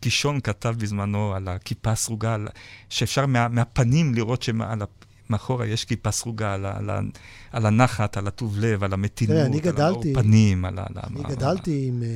[0.00, 2.36] קישון כתב בזמנו על הכיפה הסרוגה,
[2.88, 6.90] שאפשר מה, מהפנים לראות שמאחורה יש כיפה סרוגה, על, על,
[7.52, 10.86] על הנחת, על הטוב לב, על המתינות, על גדלתי, הפנים, על ה...
[11.06, 12.08] אני על, גדלתי עם, אה,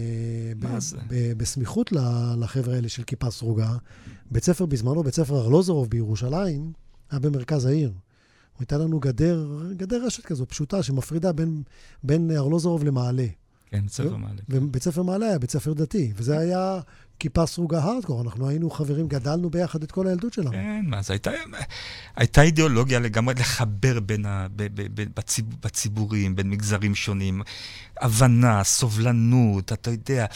[0.59, 0.79] ב,
[1.09, 1.93] ב, בסמיכות
[2.39, 3.77] לחבר'ה האלה של כיפה סרוגה.
[4.31, 6.73] בית ספר בזמנו, בית ספר ארלוזורוב בירושלים,
[7.11, 7.93] היה במרכז העיר.
[8.59, 11.63] הייתה לנו גדר, גדר רשת כזו, פשוטה, שמפרידה בין,
[12.03, 13.27] בין ארלוזורוב למעלה.
[13.67, 14.41] כן, בית ספר מעלה.
[14.49, 16.81] ובית ספר מעלה היה בית ספר דתי, וזה היה
[17.19, 20.51] כיפה סרוגה הארדקור, אנחנו היינו חברים, גדלנו ביחד את כל הילדות שלנו.
[20.51, 21.31] כן, מה זה הייתה,
[22.17, 27.43] הייתה אידיאולוגיה לגמרי לחבר בין ה, ב, ב, ב, בציב, בציבורים, בין מגזרים שונים.
[28.01, 30.27] הבנה, סובלנות, אתה יודע.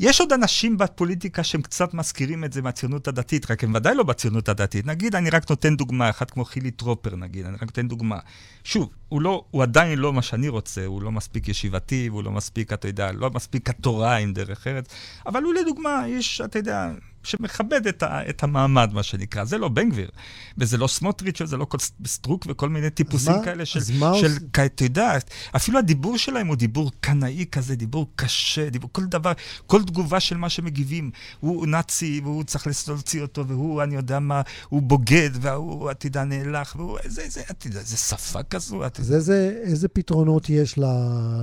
[0.00, 4.02] יש עוד אנשים בפוליטיקה שהם קצת מזכירים את זה מהציונות הדתית, רק הם ודאי לא
[4.02, 4.86] בציונות הדתית.
[4.86, 8.18] נגיד, אני רק נותן דוגמה, אחת כמו חילי טרופר, נגיד, אני רק נותן דוגמה.
[8.64, 12.30] שוב, הוא, לא, הוא עדיין לא מה שאני רוצה, הוא לא מספיק ישיבתי, והוא לא
[12.32, 14.86] מספיק, אתה יודע, לא מספיק התורה עם דרך ארץ,
[15.26, 16.88] אבל הוא לדוגמה איש, אתה יודע,
[17.26, 19.44] שמכבד את, ה, את המעמד, מה שנקרא.
[19.44, 20.10] זה לא בן גביר,
[20.58, 21.66] וזה לא סמוטריץ' וזה לא
[22.06, 23.80] סטרוק וכל מיני טיפוסים מה, כאלה של,
[24.20, 24.36] של
[24.66, 25.18] אתה יודע,
[25.56, 29.32] אפילו הדיבור שלהם הוא דיבור קנאי כזה, דיבור קשה, דיבור, כל דבר,
[29.66, 31.10] כל תגובה של מה שמגיבים,
[31.40, 36.24] הוא נאצי והוא צריך להוציא אותו, והוא, אני יודע מה, הוא בוגד, והוא, אתה יודע,
[36.24, 38.84] נאלח, והוא, זה, זה, אתה יודע, זה שפה כזו.
[38.98, 40.78] אז איזה, איזה פתרונות יש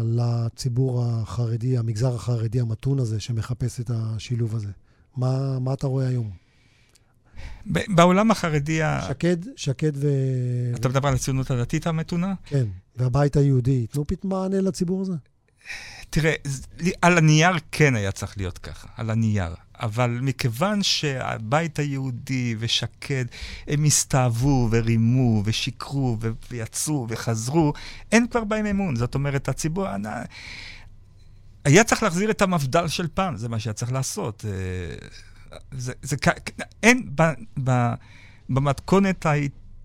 [0.04, 4.69] לציבור החרדי, המגזר החרדי המתון הזה, שמחפש את השילוב הזה?
[5.17, 6.30] מה, מה אתה רואה היום?
[7.65, 8.80] בעולם החרדי...
[9.08, 10.08] שקד, שקד ו...
[10.76, 12.34] אתה מדבר על הציונות הדתית המתונה?
[12.45, 15.13] כן, והבית היהודי, ייתנו פתאום מענה לציבור הזה?
[16.10, 16.34] תראה,
[17.02, 19.56] על הנייר כן היה צריך להיות ככה, על הנייר.
[19.80, 23.26] אבל מכיוון שהבית היהודי ושקד,
[23.67, 26.17] הם הסתאבו ורימו ושיקרו
[26.52, 27.73] ויצאו וחזרו,
[28.12, 28.95] אין כבר בהם אמון.
[28.95, 29.88] זאת אומרת, הציבור...
[31.65, 34.45] היה צריך להחזיר את המפד"ל של פעם, זה מה שהיה צריך לעשות.
[34.47, 35.08] אה,
[35.71, 36.15] זה, זה,
[36.84, 37.23] אין ב,
[37.63, 37.93] ב,
[38.49, 39.26] במתכונת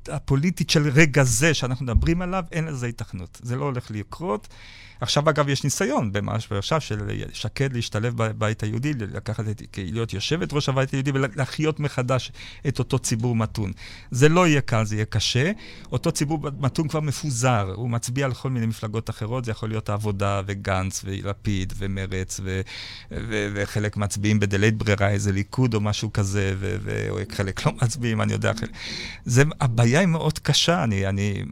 [0.08, 3.40] הפוליטית של רגע זה שאנחנו מדברים עליו, אין לזה התכנות.
[3.42, 4.48] זה לא הולך לקרות.
[5.00, 6.98] עכשיו, אגב, יש ניסיון במשהו עכשיו של
[7.32, 12.32] שקד להשתלב בבית היהודי, לקחת את, להיות יושבת ראש הבית היהודי ולהחיות מחדש
[12.68, 13.72] את אותו ציבור מתון.
[14.10, 15.52] זה לא יהיה קל, זה יהיה קשה.
[15.92, 19.88] אותו ציבור מתון כבר מפוזר, הוא מצביע על כל מיני מפלגות אחרות, זה יכול להיות
[19.88, 22.60] העבודה וגנץ ולפיד ומרץ, ו,
[23.10, 28.52] ו, וחלק מצביעים בדלית ברירה, איזה ליכוד או משהו כזה, וחלק לא מצביעים, אני יודע.
[29.24, 31.06] זה, הבעיה היא מאוד קשה, אני...
[31.06, 31.44] אני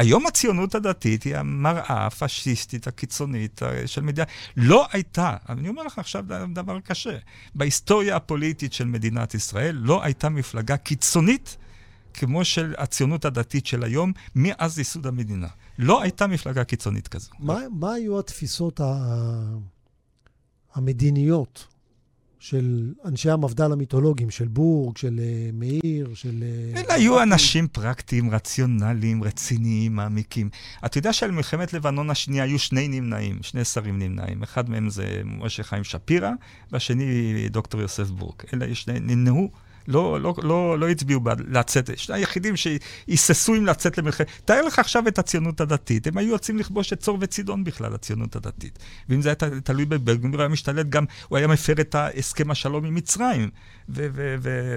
[0.00, 4.26] היום הציונות הדתית היא המראה הפשיסטית הקיצונית אה, של מדינה.
[4.56, 7.18] לא הייתה, אני אומר לך עכשיו דבר קשה,
[7.54, 11.56] בהיסטוריה הפוליטית של מדינת ישראל לא הייתה מפלגה קיצונית
[12.14, 15.48] כמו של הציונות הדתית של היום, מאז ייסוד המדינה.
[15.78, 17.30] לא הייתה מפלגה קיצונית כזו.
[17.38, 18.94] מה, מה היו התפיסות ה...
[20.74, 21.66] המדיניות
[22.40, 26.44] של אנשי המפד"ל המיתולוגיים, של בורג, של uh, מאיר, של...
[26.74, 30.48] Uh, אלה היו אנשים פרקטיים, רציונליים, רציניים, מעמיקים.
[30.84, 34.42] אתה יודע שעל מלחמת לבנון השנייה היו שני נמנעים, שני שרים נמנעים.
[34.42, 36.30] אחד מהם זה משה חיים שפירא,
[36.72, 38.34] והשני דוקטור יוסף בורג.
[38.54, 39.50] אלה שני נמנעו.
[39.90, 44.26] לא, לא, לא, לא הצביעו בעד לצאת, שני היחידים שהיססו אם לצאת למלחמת.
[44.44, 48.36] תאר לך עכשיו את הציונות הדתית, הם היו יוצאים לכבוש את צור וצידון בכלל, הציונות
[48.36, 48.78] הדתית.
[49.08, 52.84] ואם זה היה תלוי בבן הוא היה משתלט גם, הוא היה מפר את הסכם השלום
[52.84, 53.50] עם מצרים,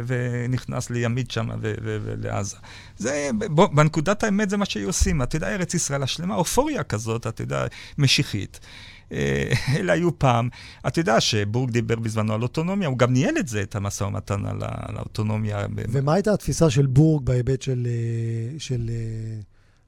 [0.06, 2.58] ונכנס לימית שם ולעזה.
[2.98, 5.22] זה, בוא, בנקודת האמת זה מה שהיו עושים.
[5.22, 7.66] אתה יודע, ארץ ישראל השלמה, אופוריה כזאת, אתה יודע,
[7.98, 8.60] משיחית.
[9.14, 10.50] אה, אלה היו פעם.
[10.88, 14.46] אתה יודע שבורג דיבר בזמנו על אוטונומיה, הוא גם ניהל את זה, את המשא ומתן
[14.46, 14.60] על,
[14.98, 15.66] האוטונומיה.
[15.76, 19.40] ומה הייתה התפיסה של בורג בהיבט של, אה, של אה,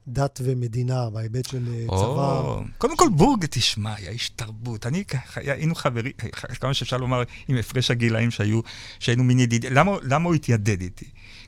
[0.08, 2.70] דת ומדינה, בהיבט של או, צבא?
[2.78, 4.86] קודם כל, בורג, תשמע, היה איש תרבות.
[4.86, 5.04] אני,
[5.36, 6.12] היינו חברים,
[6.60, 8.60] כמה שאפשר לומר, עם הפרש הגילאים שהיו,
[8.98, 9.72] שהיינו מין ידידים.
[9.72, 11.06] למה, למה הוא התיידד איתי?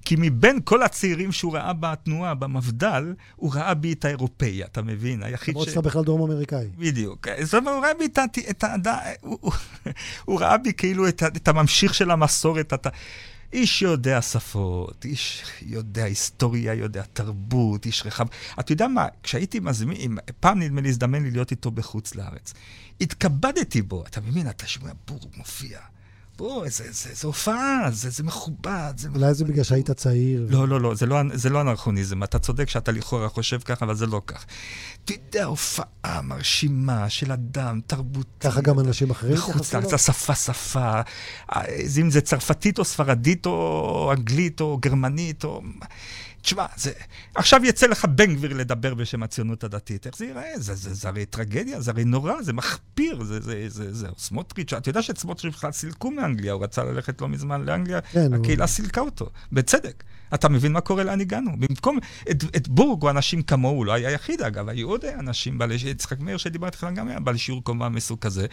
[0.09, 5.23] כי מבין כל הצעירים שהוא ראה בתנועה, במפד"ל, הוא ראה בי את האירופאי, אתה מבין?
[5.23, 5.57] היחיד ש...
[5.57, 6.69] למרות שאתה בכלל דרום אמריקאי.
[6.79, 7.27] בדיוק.
[7.43, 8.07] זאת אומרת, הוא ראה בי
[8.51, 8.99] את ה...
[10.25, 12.73] הוא ראה בי כאילו את הממשיך של המסורת.
[12.73, 12.89] אתה...
[13.53, 18.27] איש יודע שפות, איש יודע היסטוריה, יודע תרבות, איש רחב.
[18.61, 22.55] אתה יודע מה, כשהייתי מזמין, פעם נדמה לי הזדמן לי להיות איתו בחוץ לארץ.
[23.01, 24.51] התכבדתי בו, אתה מבין?
[24.51, 25.79] אתה שומע בור מופיע.
[26.39, 28.93] בוא, זה, זה, זה הופעה, זה, זה מכובד.
[28.97, 30.47] זה אולי זה בגלל שהיית צעיר.
[30.51, 32.23] לא, לא, לא, זה לא, זה לא אנרכוניזם.
[32.23, 34.47] אתה צודק שאתה לכאורה חושב ככה, אבל זה לא כך.
[35.05, 38.29] אתה יודע, הופעה מרשימה של אדם, תרבותי.
[38.41, 39.35] ככה גם אנשים אחרים?
[39.35, 41.01] מחוץ לארץ, השפה שפה.
[42.01, 45.63] אם זה צרפתית או ספרדית או אנגלית או גרמנית או...
[46.49, 46.93] תשמע, זה...
[47.35, 50.07] עכשיו יצא לך בן גביר לדבר בשם הציונות הדתית.
[50.07, 50.53] איך זה ייראה?
[50.57, 54.73] זה, זה, זה הרי טרגדיה, זה הרי נורא, זה מחפיר, זה, זה, זה, זה סמוטריץ',
[54.73, 58.65] אתה יודע שאת סמוטריץ' בכלל סילקו מאנגליה, הוא רצה ללכת לא מזמן לאנגליה, כן, הקהילה
[58.65, 58.69] הוא...
[58.69, 60.05] סילקה אותו, בצדק.
[60.35, 61.51] אתה מבין מה קורה לאן הגענו?
[61.59, 61.99] במקום,
[62.31, 66.21] את, את בורג או אנשים כמוהו, לא היה יחיד אגב, היו עוד אנשים, בעלי, יצחק
[66.21, 68.47] מאיר שדיברתי לך גם היה בעל שיעור קומה מסוג כזה.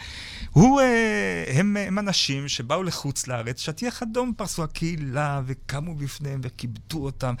[0.50, 7.04] הוא, אה, הם, הם אנשים שבאו לחוץ לארץ, שטיח אדום פרסו הקהילה, וקמו בפניהם וכיבדו
[7.04, 7.34] אותם.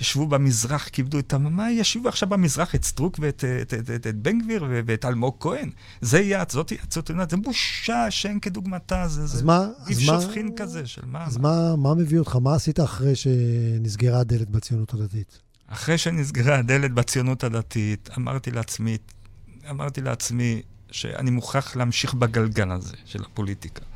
[0.00, 4.16] ישבו במזרח, כיבדו את מה ישבו עכשיו במזרח את סטרוק ואת את, את, את, את
[4.16, 5.70] בן גביר ואת אלמוג כהן.
[6.00, 11.02] זה יהיה, זאת זאת זה בושה שאין כדוגמתה, זה, זה מה, איף שופכין כזה של
[11.06, 11.24] מה.
[11.24, 12.36] אז מה, מה מביא אותך?
[12.36, 15.40] מה עשית אחרי שנסגרה הדלת בציונות הדתית?
[15.66, 18.96] אחרי שנסגרה הדלת בציונות הדתית, אמרתי לעצמי,
[19.70, 23.89] אמרתי לעצמי שאני מוכרח להמשיך בגלגל הזה של הפוליטיקה.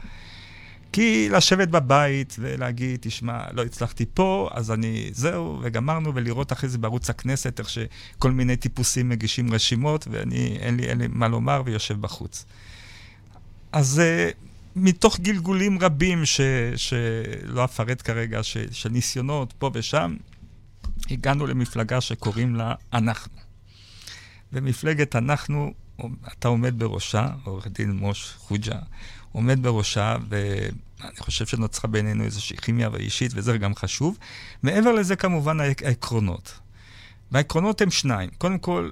[0.94, 6.78] כי לשבת בבית ולהגיד, תשמע, לא הצלחתי פה, אז אני, זהו, וגמרנו, ולראות אחרי זה
[6.78, 11.62] בערוץ הכנסת, איך שכל מיני טיפוסים מגישים רשימות, ואני, אין לי, אין לי מה לומר,
[11.64, 12.44] ויושב בחוץ.
[13.72, 14.34] אז uh,
[14.76, 16.40] מתוך גלגולים רבים, ש,
[16.76, 20.14] שלא אפרט כרגע, ש, של ניסיונות פה ושם,
[21.10, 23.32] הגענו למפלגה שקוראים לה אנחנו.
[24.52, 25.74] ומפלגת אנחנו,
[26.32, 28.78] אתה עומד בראשה, עורך דין מוש חוג'ה,
[29.34, 34.18] עומד בראשה, ואני חושב שנוצרה בינינו איזושהי כימיה אישית, וזה גם חשוב.
[34.62, 36.60] מעבר לזה, כמובן, העקרונות.
[37.32, 38.30] והעקרונות הם שניים.
[38.38, 38.90] קודם כל,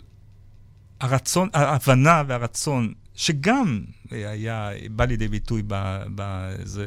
[1.01, 6.03] הרצון, ההבנה והרצון, שגם היה, בא לידי ביטוי ב,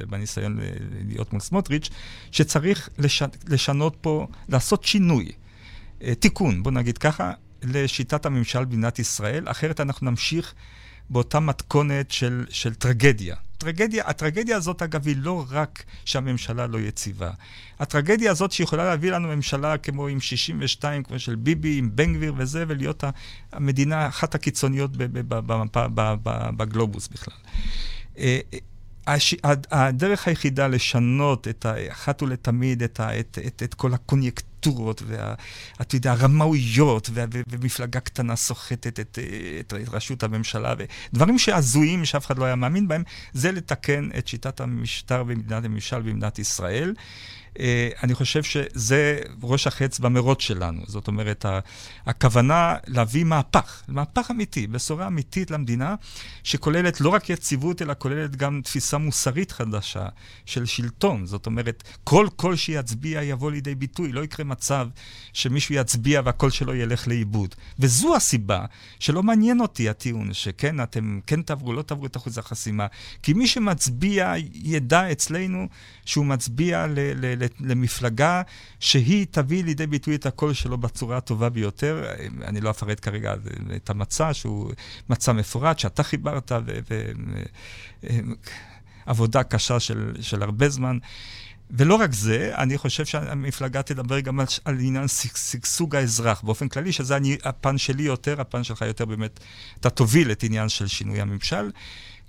[0.10, 0.60] בניסיון
[1.08, 1.89] להיות מול סמוטריץ',
[2.32, 5.32] שצריך לש, לשנות פה, לעשות שינוי,
[6.02, 7.32] אה, תיקון, בוא נגיד ככה,
[7.63, 10.54] לשיטת הממשל במדינת ישראל, אחרת אנחנו נמשיך
[11.10, 13.36] באותה מתכונת של, של טרגדיה.
[13.58, 17.32] טרגדיה, הטרגדיה הזאת, אגב, היא לא רק שהממשלה לא יציבה.
[17.80, 22.34] הטרגדיה הזאת שיכולה להביא לנו ממשלה כמו עם 62, כמו של ביבי, עם בן גביר
[22.38, 23.04] וזה, ולהיות
[23.52, 24.91] המדינה אחת הקיצוניות
[26.58, 27.38] בגלובוס בכלל.
[28.18, 28.39] אה,
[29.08, 29.36] הש...
[29.72, 31.91] הדרך היחידה לשנות את ה...
[31.91, 33.20] אחת ולתמיד את, ה...
[33.20, 33.94] את, את, את כל
[34.65, 35.01] הקוניונקטורות
[35.78, 37.10] ואתה יודע, הרמאויות.
[37.49, 39.19] ומפלגה קטנה סוחטת את,
[39.60, 40.73] את, את ראשות הממשלה
[41.13, 46.01] ודברים שהזויים שאף אחד לא היה מאמין בהם, זה לתקן את שיטת המשטר במדינת הממשל
[46.01, 46.93] במדינת ישראל.
[47.60, 50.82] אה, אני חושב שזה ראש החץ במרוץ שלנו.
[50.88, 51.46] זאת אומרת,
[52.06, 55.96] הכוונה להביא מהפך, מהפך אמיתי, בשורה אמיתית למדינה,
[56.44, 60.08] שכוללת לא רק יציבות, אלא כוללת גם תפיסה מוסרית חדשה
[60.46, 61.26] של שלטון.
[61.26, 64.12] זאת אומרת, כל קול שיצביע יבוא לידי ביטוי.
[64.12, 64.88] לא יקרה מצב
[65.34, 67.56] שמישהו יצביע והקול שלו ילך לאיבוד.
[67.80, 68.65] וזו הסיבה
[69.00, 72.88] שלא מעניין אותי הטיעון, שכן, אתם כן תעברו, לא תעברו את אחוז החסימה.
[73.24, 75.68] כי מי שמצביע ידע אצלנו
[76.06, 78.41] שהוא מצביע ל- ל- ל- למפלגה
[78.79, 82.05] שהיא תביא לידי ביטוי את הקול שלו בצורה הטובה ביותר.
[82.43, 83.34] אני לא אפרט כרגע
[83.75, 84.71] את המצע, שהוא
[85.10, 86.51] מצע מפורט, שאתה חיברת,
[89.08, 90.97] ועבודה קשה של, של הרבה זמן.
[91.71, 96.91] ולא רק זה, אני חושב שהמפלגה תדבר גם על, על עניין שגשוג האזרח באופן כללי,
[96.91, 99.39] שזה אני, הפן שלי יותר, הפן שלך יותר באמת,
[99.79, 101.69] אתה תוביל את עניין של שינוי הממשל.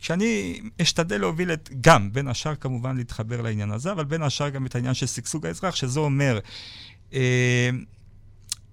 [0.01, 4.67] כשאני אשתדל להוביל את, גם, בין השאר כמובן להתחבר לעניין הזה, אבל בין השאר גם
[4.67, 6.39] את העניין של שגשוג האזרח, שזה אומר
[7.15, 7.71] אה,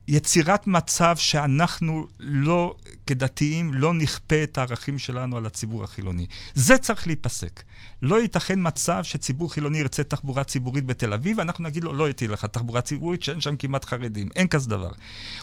[0.07, 2.75] יצירת מצב שאנחנו לא,
[3.07, 6.25] כדתיים, לא נכפה את הערכים שלנו על הציבור החילוני.
[6.53, 7.63] זה צריך להיפסק.
[8.01, 12.33] לא ייתכן מצב שציבור חילוני ירצה תחבורה ציבורית בתל אביב, ואנחנו נגיד לו, לא יטיל
[12.33, 14.29] לך תחבורה ציבורית שאין שם כמעט חרדים.
[14.36, 14.91] אין כזה דבר.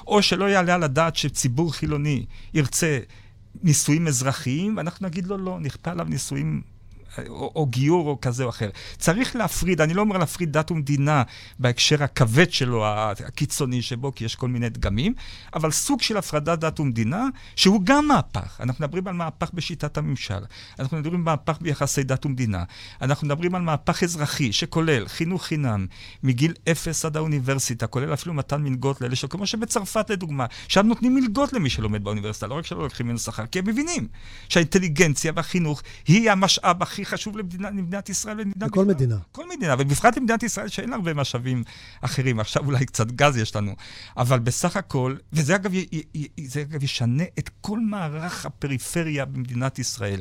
[0.07, 2.99] או שלא יעלה על הדעת שציבור חילוני ירצה
[3.63, 6.63] נישואים אזרחיים, ואנחנו נגיד לו, לא, נכפה עליו נישואים
[7.29, 8.71] או, או גיור או כזה או אחר.
[8.99, 11.23] צריך להפריד, אני לא אומר להפריד דת ומדינה
[11.59, 15.15] בהקשר הכבד שלו, הקיצוני שבו, כי יש כל מיני דגמים,
[15.55, 17.25] אבל סוג של הפרדת דת ומדינה,
[17.57, 18.61] שהוא גם מהפך.
[18.61, 20.41] אנחנו מדברים על מהפך בשיטת הממשל,
[20.79, 22.65] אנחנו מדברים על מהפך ביחסי דת ומדינה,
[23.03, 25.87] אנחנו מדברים על מהפך אזרחי שכולל חינוך חינם
[26.23, 31.15] מגיל אפס עד האוניברסיטה, כולל אפילו מתן מלגות לאלה שלו, כמו שבצרפת לדוגמה, שם נותנים
[31.15, 34.09] מלגות למי שלומד באוניברסיטה, לא רק שלא לוקחים ממנו שכר, כי הם מבינים
[34.49, 39.17] שהאינטליגנציה והחינוך היא המשאב הכי הכי חשוב למדינה, למדינת ישראל ולמדינה לכל מדינה.
[39.33, 41.65] כל מדינה, ובפרט למדינת ישראל שאין לה הרבה משאבים
[42.01, 42.41] אחרים.
[42.41, 43.75] עכשיו אולי קצת גז יש לנו,
[44.17, 49.79] אבל בסך הכל, וזה אגב, י, י, זה אגב ישנה את כל מערך הפריפריה במדינת
[49.79, 50.21] ישראל.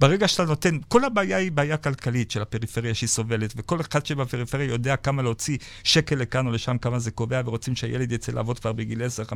[0.00, 4.68] ברגע שאתה נותן, כל הבעיה היא בעיה כלכלית של הפריפריה שהיא סובלת, וכל אחד שבפריפריה
[4.68, 8.72] יודע כמה להוציא שקל לכאן או לשם, כמה זה קובע, ורוצים שהילד יצא לעבוד כבר
[8.72, 9.32] בגיל 10-15,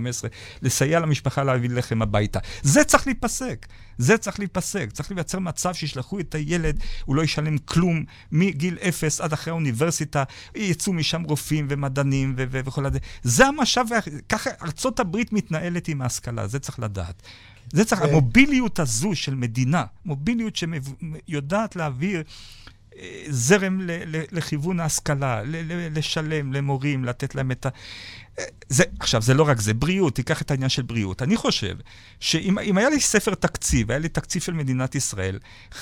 [0.63, 2.39] לסייע למשפחה להביא לחם הביתה.
[2.63, 3.67] זה צריך להיפסק.
[3.99, 4.93] זה צריך להיפסק.
[4.93, 10.25] צריך לייצר מצב שישלחו את הילד הוא לא ישלם כלום מגיל אפס עד אחרי האוניברסיטה,
[10.55, 12.99] יצאו משם רופאים ומדענים וכל הזה.
[13.23, 13.87] זה המשאב,
[14.29, 17.23] ככה ארצות הברית מתנהלת עם ההשכלה, זה צריך לדעת.
[17.73, 22.23] זה צריך, המוביליות הזו של מדינה, מוביליות שיודעת להעביר
[22.97, 23.81] אה, זרם
[24.33, 25.43] לכיוון ההשכלה,
[25.95, 27.69] לשלם למורים, לתת להם את ה...
[28.69, 31.23] זה, עכשיו, זה לא רק זה, בריאות, תיקח את העניין של בריאות.
[31.23, 31.77] אני חושב
[32.21, 35.39] שאם היה לי ספר תקציב, היה לי תקציב של מדינת ישראל,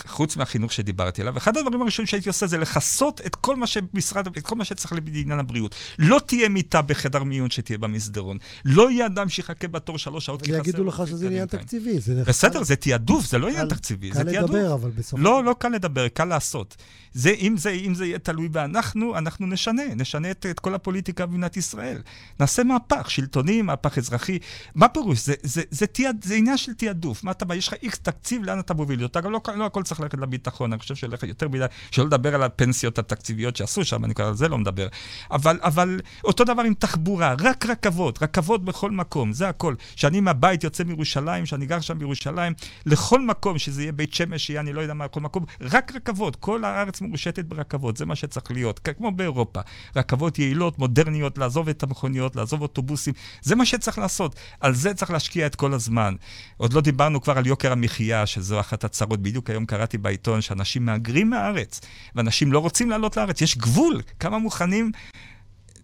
[0.07, 4.27] חוץ מהחינוך שדיברתי עליו, אחד הדברים הראשונים שהייתי עושה זה לכסות את כל מה שמשרד,
[4.27, 5.75] את כל מה שצריך לעניין הבריאות.
[5.99, 8.39] לא תהיה מיטה בחדר מיון שתהיה במסדרון.
[8.65, 10.49] לא יהיה אדם שיחכה בתור שלוש שעות.
[10.49, 11.99] יגידו לך שזה עניין תקציבי.
[12.27, 14.51] בסדר, זה תעדוף, זה לא עניין תקציבי, זה תעדוף.
[14.51, 15.21] קל לדבר, אבל בסוף...
[15.23, 16.77] לא, לא קל לדבר, קל לעשות.
[17.13, 21.27] זה, אם, זה, אם זה יהיה תלוי באנחנו, אנחנו נשנה, נשנה את, את כל הפוליטיקה
[21.27, 22.03] במדינת ישראל.
[22.41, 24.39] נעשה מהפך שלטוני, מהפך אזרחי.
[24.75, 25.19] מה פירוש?
[25.27, 27.25] זה, זה, זה, תיעד, זה עניין של תעדוף.
[27.25, 27.55] מה אתה בא?
[27.55, 29.21] יש לך איקס תקציב, לאן אתה מוביל אותה?
[29.21, 32.43] גם לא, לא הכל צריך ללכת לביטחון, אני חושב שהולך יותר מדי, שלא לדבר על
[32.43, 34.89] הפנסיות התקציביות שעשו שם, אני כבר על זה לא מדבר.
[35.31, 39.75] אבל, אבל אותו דבר עם תחבורה, רק רכבות, רכבות בכל מקום, זה הכל.
[39.97, 42.53] כשאני מהבית יוצא מירושלים, שאני גר שם בירושלים,
[42.87, 46.37] לכל מקום, שזה יהיה בית שמש, שיהיה אני לא יודע מה, כל מקום, רק רכבות.
[46.37, 49.61] כל הארץ מרושתת ברכבות, זה מה שצריך להיות, כמו באירופה.
[49.97, 54.37] רכבות יעילות, מודרניות, לעזוב את המכוניות, לעזוב אוטובוסים, זה מה שצריך לעשות.
[54.61, 56.15] על זה צריך להשקיע את כל הזמן.
[56.57, 59.23] עוד לא דיברנו כבר על יוקר המחיה, שזו אחת הצרות.
[59.23, 61.81] בדיוק היום קראתי בעיתון שאנשים מהגרים מהארץ,
[62.15, 63.41] ואנשים לא רוצים לעלות לארץ.
[63.41, 64.93] יש גבול כמה מוכנים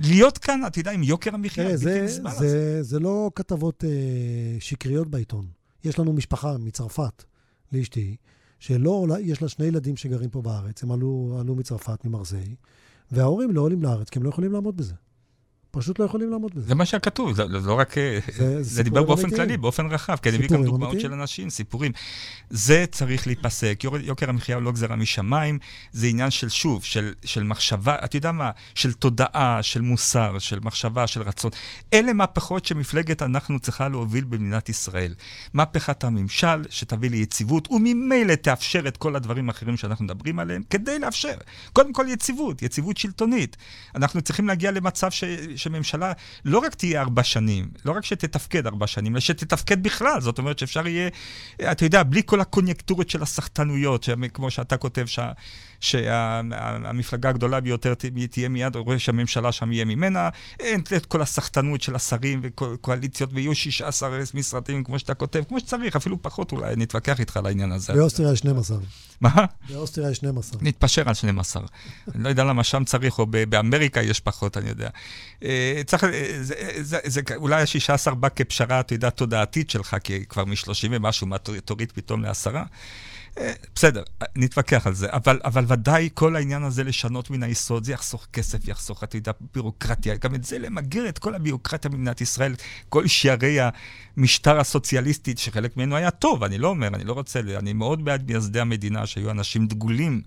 [0.01, 1.65] להיות כאן, אתה יודע, עם יוקר המחיה.
[1.65, 3.91] תראה, זה, זה, זה, זה לא כתבות אה,
[4.61, 5.47] שקריות בעיתון.
[5.85, 7.25] יש לנו משפחה מצרפת,
[7.73, 8.17] לאשתי,
[8.59, 12.57] שלא, יש לה שני ילדים שגרים פה בארץ, הם עלו, עלו מצרפת, ממרזי,
[13.11, 14.95] וההורים לא עולים לארץ, כי הם לא יכולים לעמוד בזה.
[15.77, 16.67] פשוט לא יכולים לעמוד בזה.
[16.67, 17.95] זה מה שהיה כתוב, זה לא רק...
[18.37, 21.93] זה, זה דיבר באופן כללי, באופן רחב, כי אני מביא גם דוגמאות של אנשים, סיפורים.
[22.51, 23.81] זה צריך להיפסק.
[24.03, 25.59] יוקר המחיה הוא לא גזרה משמיים,
[25.93, 28.51] זה עניין של, שוב, של, של מחשבה, אתה יודע מה?
[28.75, 31.51] של תודעה, של מוסר, של מחשבה, של רצון.
[31.93, 35.15] אלה מהפכות שמפלגת אנחנו צריכה להוביל במדינת ישראל.
[35.55, 41.35] מהפכת הממשל, שתביא ליציבות, וממילא תאפשר את כל הדברים האחרים שאנחנו מדברים עליהם, כדי לאפשר.
[41.73, 43.57] קודם כל יציבות, יציבות שלטונית.
[43.95, 45.25] אנחנו צריכים להגיע למצב ש...
[45.67, 46.13] שממשלה
[46.45, 50.21] לא רק תהיה ארבע שנים, לא רק שתתפקד ארבע שנים, אלא שתתפקד בכלל.
[50.21, 51.09] זאת אומרת שאפשר יהיה,
[51.73, 55.33] אתה יודע, בלי כל הקוניונקטורות של הסחטנויות, כמו שאתה כותב, שה,
[55.81, 57.95] שהמפלגה הגדולה ביותר
[58.31, 60.29] תהיה מיד, ראש הממשלה שם יהיה ממנה,
[60.61, 65.97] אין את כל הסחטנות של השרים וקואליציות, ויהיו 16 משרדים, כמו שאתה כותב, כמו שצריך,
[65.97, 67.93] אפילו פחות אולי, נתווכח איתך על העניין הזה.
[67.93, 68.79] באוסטריה יש 12.
[69.21, 69.45] מה?
[69.71, 70.61] באוסטריה יש 12.
[70.63, 71.63] נתפשר על 12.
[72.15, 74.89] אני לא יודע למה שם צריך, או באמריקה יש פחות, אני יודע.
[75.43, 80.27] אה, צריך, אה, זה, זה, זה, אולי ה-16 בא כפשרה, אתה יודע, תודעתית שלך, כי
[80.27, 82.65] כבר מ-30 ומשהו, מה תוריד פתאום לעשרה.
[83.75, 84.03] בסדר,
[84.37, 88.69] נתווכח על זה, אבל, אבל ודאי כל העניין הזה לשנות מן היסוד, זה יחסוך כסף,
[88.69, 92.55] יחסוך, אתה יודע, ביורוקרטיה, גם את זה למגר את כל הביורוקרטיה במדינת ישראל,
[92.89, 93.59] כל שערי
[94.17, 98.31] המשטר הסוציאליסטי, שחלק ממנו היה טוב, אני לא אומר, אני לא רוצה, אני מאוד בעד
[98.31, 100.23] מייסדי המדינה, שהיו אנשים דגולים.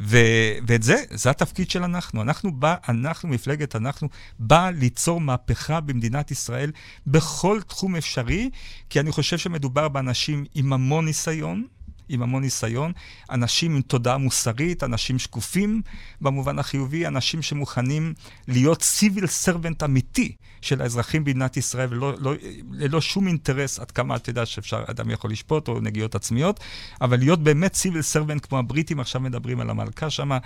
[0.00, 2.22] ו- ואת זה, זה התפקיד של אנחנו.
[2.22, 6.72] אנחנו בא, אנחנו, מפלגת אנחנו, בא ליצור מהפכה במדינת ישראל
[7.06, 8.50] בכל תחום אפשרי,
[8.90, 11.66] כי אני חושב שמדובר באנשים עם המון ניסיון,
[12.08, 12.92] עם המון ניסיון,
[13.30, 15.82] אנשים עם תודעה מוסרית, אנשים שקופים
[16.20, 18.14] במובן החיובי, אנשים שמוכנים
[18.48, 22.34] להיות civil servant אמיתי של האזרחים במדינת ישראל, וללא לא,
[22.70, 26.60] ללא שום אינטרס, עד כמה אתה יודע שאפשר, אדם יכול לשפוט או נגיעות עצמיות,
[27.00, 30.38] אבל להיות באמת civil servant כמו הבריטים, עכשיו מדברים על המלכה שמה,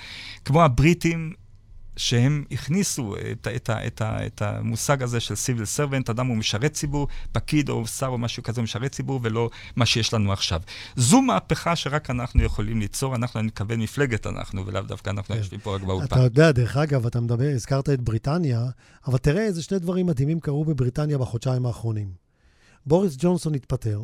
[0.44, 1.32] כמו הבריטים,
[1.96, 7.08] שהם הכניסו את, את, את, את המושג הזה של civil servant, אדם הוא משרת ציבור,
[7.32, 10.60] פקיד או שר או משהו כזה הוא משרת ציבור, ולא מה שיש לנו עכשיו.
[10.96, 15.40] זו מהפכה שרק אנחנו יכולים ליצור, אנחנו, אני מתכוון מפלגת אנחנו, ולאו דווקא אנחנו כן.
[15.40, 16.06] יושבים פה רק באולפן.
[16.06, 18.64] אתה יודע, דרך אגב, אתה מדבר, הזכרת את בריטניה,
[19.06, 22.12] אבל תראה איזה שני דברים מדהימים קרו בבריטניה בחודשיים האחרונים.
[22.86, 24.02] בוריס ג'ונסון התפטר,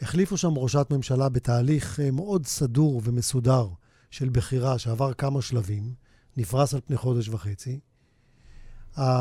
[0.00, 3.68] החליפו שם ראשת ממשלה בתהליך אה, מאוד סדור ומסודר
[4.10, 6.07] של בחירה שעבר כמה שלבים.
[6.38, 7.78] נפרס על פני חודש וחצי.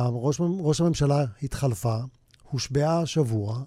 [0.07, 1.97] ראש, ראש הממשלה התחלפה,
[2.43, 3.63] הושבעה השבוע,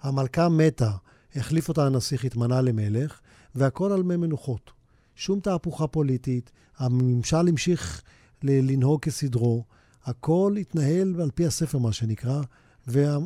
[0.00, 0.92] המלכה מתה,
[1.36, 3.20] החליף אותה הנסיך, התמנה למלך,
[3.54, 4.70] והכל על מי מנוחות.
[5.14, 8.02] שום תהפוכה פוליטית, הממשל המשיך
[8.42, 9.64] לנהוג כסדרו,
[10.04, 12.40] הכל התנהל על פי הספר, מה שנקרא,
[12.86, 13.16] וה...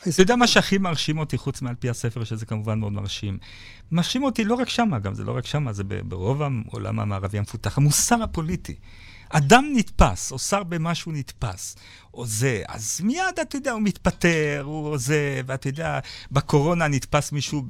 [0.00, 3.38] אתה יודע מה שהכי מרשים אותי, חוץ מעל פי הספר, שזה כמובן מאוד מרשים?
[3.92, 7.78] מרשים אותי לא רק שמה, גם זה לא רק שמה, זה ברוב העולם המערבי המפותח,
[7.78, 8.74] המוסר הפוליטי.
[9.32, 11.76] אדם נתפס, או שר במשהו נתפס,
[12.14, 15.98] או זה, אז מיד, אתה יודע, הוא מתפטר, הוא זה, ואתה יודע,
[16.32, 17.62] בקורונה נתפס מישהו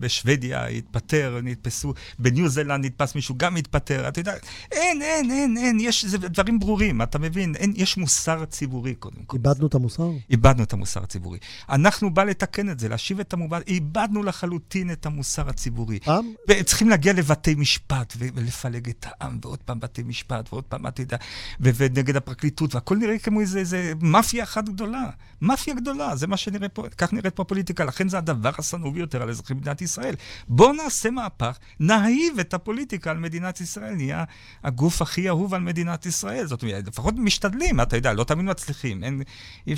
[0.00, 4.34] בשוודיה, התפטר, נתפסו, בניו זלנד נתפס מישהו, גם התפטר, אתה יודע,
[4.72, 7.54] אין, אין, אין, אין, יש, זה דברים ברורים, אתה מבין?
[7.54, 9.36] אין, יש מוסר ציבורי קודם כל.
[9.36, 10.10] איבדנו את המוסר?
[10.30, 11.38] איבדנו את המוסר הציבורי.
[11.68, 16.00] אנחנו בא לתקן את זה, להשיב את המובן, איבדנו לחלוטין את המוסר הציבורי.
[16.00, 16.32] פעם?
[16.48, 21.16] וצריכים להגיע לבתי משפט ולפלג את העם, ועוד פעם בתי משפט, ועוד פעם, אתה יודע,
[21.60, 25.10] ונגד הפרקליטות, והכל נראה כמו איזה, איזה מאפיה אחת גדולה.
[25.42, 29.22] מאפיה גדולה, זה מה שנראה פה, כך נראית פה הפוליטיקה, לכן זה הדבר השנוא ביותר
[29.22, 30.14] על אזרחי מדינת ישראל.
[30.48, 34.24] בואו נעשה מהפך, נהיב את הפוליטיקה על מדינת ישראל, נהיה
[34.64, 36.46] הגוף הכי אהוב על מדינת ישראל.
[36.46, 39.22] זאת אומרת, לפחות משתדלים, אתה יודע, לא תמיד מצליחים, אין,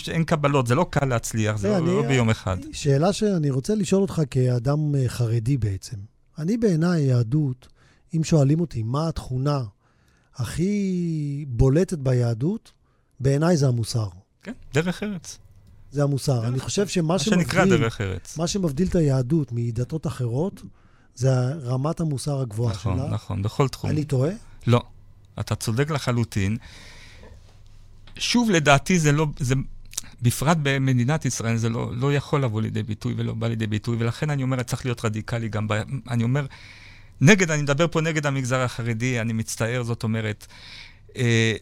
[0.08, 2.56] אין קבלות, זה לא קל להצליח, זה לא, אני, לא ביום אחד.
[2.72, 5.96] שאלה שאני רוצה לשאול אותך כאדם אה, חרדי בעצם.
[6.38, 7.68] אני בעיניי, יהדות,
[8.16, 9.62] אם שואלים אותי מה התכונה
[10.36, 12.72] הכי בולטת ביהדות,
[13.20, 14.08] בעיניי זה המוסר.
[14.42, 15.38] כן, דרך ארץ.
[15.90, 16.40] זה המוסר.
[16.40, 17.38] דרך אני חושב שמה שמבדיל...
[17.38, 18.38] מה שנקרא דרך ארץ.
[18.38, 20.62] מה שמבדיל את היהדות מדתות אחרות,
[21.14, 23.02] זה רמת המוסר הגבוהה נכון, שלה.
[23.02, 23.90] נכון, נכון, בכל תחום.
[23.90, 24.30] אני טועה?
[24.66, 24.82] לא.
[25.40, 26.56] אתה צודק לחלוטין.
[28.18, 29.26] שוב, לדעתי זה לא...
[29.38, 29.54] זה...
[30.22, 34.30] בפרט במדינת ישראל זה לא, לא יכול לבוא לידי ביטוי ולא בא לידי ביטוי, ולכן
[34.30, 35.72] אני אומר, צריך להיות רדיקלי גם ב...
[36.10, 36.46] אני אומר,
[37.20, 40.46] נגד, אני מדבר פה נגד המגזר החרדי, אני מצטער, זאת אומרת,
[41.16, 41.52] אה,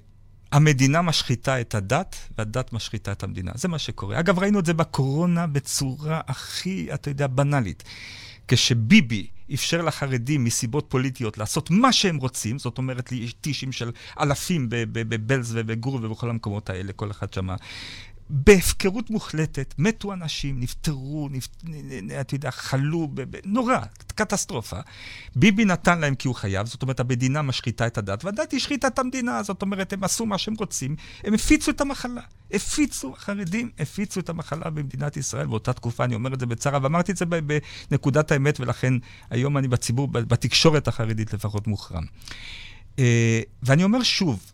[0.53, 3.53] המדינה משחיתה את הדת, והדת משחיתה את המדינה.
[3.55, 4.21] זה מה שקורה.
[4.21, 7.83] אגב, ראינו את זה בקורונה בצורה הכי, אתה יודע, בנאלית.
[8.49, 13.91] כשביבי אפשר לחרדים מסיבות פוליטיות לעשות מה שהם רוצים, זאת אומרת, טישים של
[14.21, 17.55] אלפים בבלז ובגור ובכל המקומות האלה, כל אחד שמע.
[18.31, 21.49] בהפקרות מוחלטת, מתו אנשים, נפטרו, נפ...
[22.21, 23.09] אתה יודע, חלו.
[23.45, 23.79] נורא,
[24.15, 24.77] קטסטרופה.
[25.37, 28.99] ביבי נתן להם כי הוא חייב, זאת אומרת, המדינה משחיתה את הדת, והדת השחיתה את
[28.99, 32.23] המדינה, זאת אומרת, הם עשו מה שהם רוצים, הם הפיצו את המחלה.
[32.53, 37.13] הפיצו, החרדים הפיצו את המחלה במדינת ישראל באותה תקופה, אני אומר את זה בצער, ואמרתי
[37.13, 37.25] את זה
[37.91, 38.95] בנקודת האמת, ולכן
[39.31, 42.05] היום אני בציבור, בתקשורת החרדית לפחות מוחרם.
[42.99, 44.53] אה, ואני אומר שוב,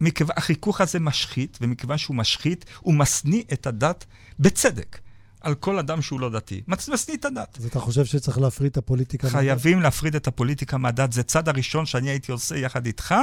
[0.00, 4.04] מכיוון, החיכוך הזה משחית, ומכיוון שהוא משחית, הוא משניא את הדת
[4.38, 4.98] בצדק.
[5.40, 6.62] על כל אדם שהוא לא דתי.
[6.68, 7.56] משניא את הדת.
[7.58, 9.28] אז אתה חושב שצריך להפריד את הפוליטיקה?
[9.28, 11.12] חייבים להפריד את הפוליטיקה מהדת.
[11.12, 13.14] זה צעד הראשון שאני הייתי עושה יחד איתך,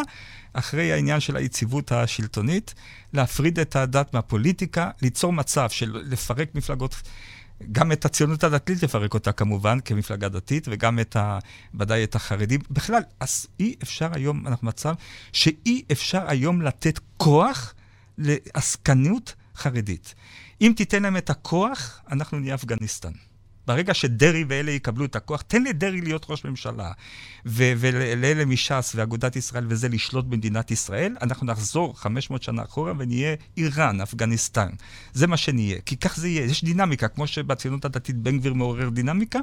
[0.54, 2.74] אחרי העניין של היציבות השלטונית,
[3.14, 6.96] להפריד את הדת מהפוליטיקה, ליצור מצב של לפרק מפלגות.
[7.72, 11.40] גם את הציונות הדתית לפרק אותה כמובן, כמפלגה דתית, וגם את ה...
[11.80, 12.60] ודאי את החרדים.
[12.70, 14.94] בכלל, אז אי אפשר היום, אנחנו במצב
[15.34, 17.74] שאי אפשר היום לתת כוח
[18.18, 20.16] לעסקנות חרדית.
[20.62, 23.12] אם תיתן להם את הכוח, אנחנו נהיה אפגניסטן.
[23.68, 26.92] ברגע שדרעי ואלה יקבלו את הכוח, תן לדרעי להיות ראש ממשלה,
[27.46, 34.02] ולאלה מש"ס ואגודת ישראל וזה לשלוט במדינת ישראל, אנחנו נחזור 500 שנה אחורה ונהיה איראן,
[34.02, 34.70] אפגניסטן.
[35.14, 36.46] זה מה שנהיה, כי כך זה יהיה.
[36.46, 39.40] יש דינמיקה, כמו שבציונות הדתית בן גביר מעורר דינמיקה,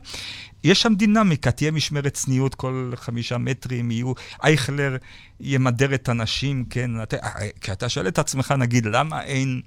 [0.64, 4.12] יש שם דינמיקה, תהיה משמרת צניעות כל חמישה מטרים, יהיו...
[4.44, 4.96] אייכלר
[5.40, 6.90] ימדר את הנשים, כן?
[7.60, 9.60] כשאתה שואל את עצמך, נגיד, למה אין...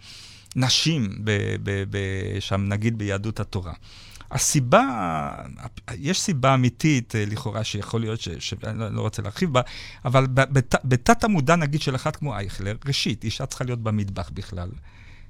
[0.56, 1.98] נשים ב, ב, ב,
[2.40, 3.74] שם, נגיד ביהדות התורה.
[4.32, 5.32] הסיבה,
[5.98, 9.62] יש סיבה אמיתית, אה, לכאורה, שיכול להיות, ש, שאני לא, לא רוצה להרחיב בה,
[10.06, 14.70] אבל בת, בתת המודע, נגיד, של אחד כמו אייכלר, ראשית, אישה צריכה להיות במטבח בכלל,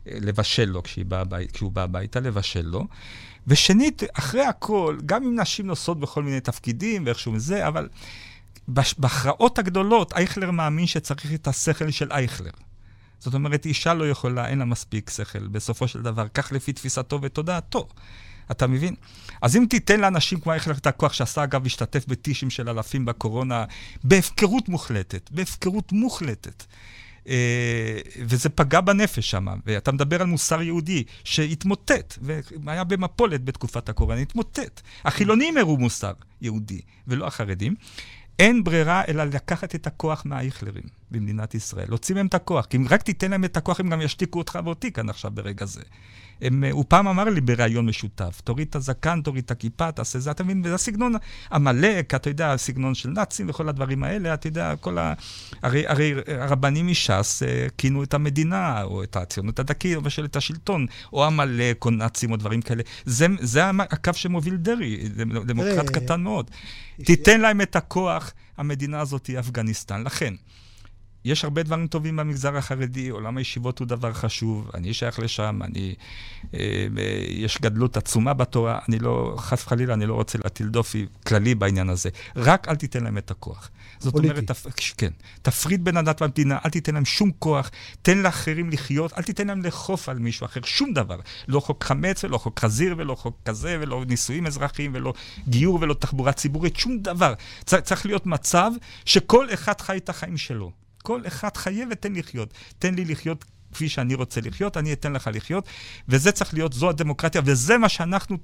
[0.07, 1.23] אה, לבשל לו כשהיא בא
[1.53, 2.87] כשהוא בא הביתה, לבשל לו.
[3.47, 7.89] ושנית, אחרי הכל, גם אם נשים נוסעות בכל מיני תפקידים ואיכשהו מזה, אבל
[8.97, 12.51] בהכרעות הגדולות, אייכלר מאמין שצריך את השכל של אייכלר.
[13.19, 17.21] זאת אומרת, אישה לא יכולה, אין לה מספיק שכל, בסופו של דבר, כך לפי תפיסתו
[17.21, 17.87] ותודעתו.
[18.51, 18.95] אתה מבין?
[19.41, 23.65] אז אם תיתן לאנשים כמו אייכלר את הכוח, שעשה אגב, השתתף בטישים של אלפים בקורונה,
[24.03, 26.63] בהפקרות מוחלטת, בהפקרות מוחלטת.
[27.27, 32.17] אה, וזה פגע בנפש שם, ואתה מדבר על מוסר יהודי שהתמוטט,
[32.63, 34.81] והיה במפולת בתקופת הקורונה, התמוטט.
[35.05, 37.75] החילונים הראו מוסר יהודי, ולא החרדים.
[38.39, 42.85] אין ברירה אלא לקחת את הכוח מהאייכלרים במדינת ישראל, להוציא מהם את הכוח, כי אם
[42.89, 45.81] רק תיתן להם את הכוח, הם גם ישתיקו אותך ואותי כאן עכשיו ברגע זה.
[46.41, 50.31] הם, הוא פעם אמר לי בריאיון משותף, תוריד את הזקן, תוריד את הכיפה, תעשה זה,
[50.31, 50.61] אתה מבין?
[50.65, 51.13] וזה הסגנון
[51.51, 55.13] עמלק, אתה יודע, הסגנון של נאצים וכל הדברים האלה, אתה יודע, כל ה...
[55.61, 60.85] הרי, הרי הרבנים מש"ס אה, כינו את המדינה, או את הציונות הדתית, או את השלטון,
[61.13, 62.83] או עמלק, או נאצים, או דברים כאלה.
[63.05, 65.09] זה, זה הקו שמוביל דרעי,
[65.45, 66.51] דמוקרט קטן מאוד.
[67.05, 70.03] תיתן להם את הכוח, המדינה הזאת היא אפגניסטן.
[70.03, 70.33] לכן,
[71.25, 75.95] יש הרבה דברים טובים במגזר החרדי, עולם הישיבות הוא דבר חשוב, אני שייך לשם, אני...
[76.53, 76.59] אה,
[76.97, 81.55] אה, יש גדלות עצומה בתורה, אני לא, חס וחלילה, אני לא רוצה להטיל דופי כללי
[81.55, 82.09] בעניין הזה.
[82.35, 83.69] רק אל תיתן להם את הכוח.
[83.99, 84.31] זאת פוליטי.
[84.31, 84.67] אומרת, תפ...
[84.97, 85.11] כן,
[85.41, 87.71] תפריד בין הדת והמדינה, אל תיתן להם שום כוח,
[88.01, 91.19] תן לאחרים לחיות, אל תיתן להם לאכוף על מישהו אחר, שום דבר.
[91.47, 95.13] לא חוק חמץ ולא חוק חזיר ולא חוק כזה ולא נישואים אזרחיים ולא
[95.47, 97.33] גיור ולא תחבורה ציבורית, שום דבר.
[97.65, 97.73] צ...
[97.75, 98.71] צריך להיות מצב
[99.05, 100.84] שכל אחד חי את החיים שלו.
[101.05, 102.53] כל אחד חייב ותן לחיות.
[102.79, 105.67] תן לי לחיות כפי שאני רוצה לחיות, אני אתן לך לחיות,
[106.07, 108.37] וזה צריך להיות, זו הדמוקרטיה, וזה מה שאנחנו,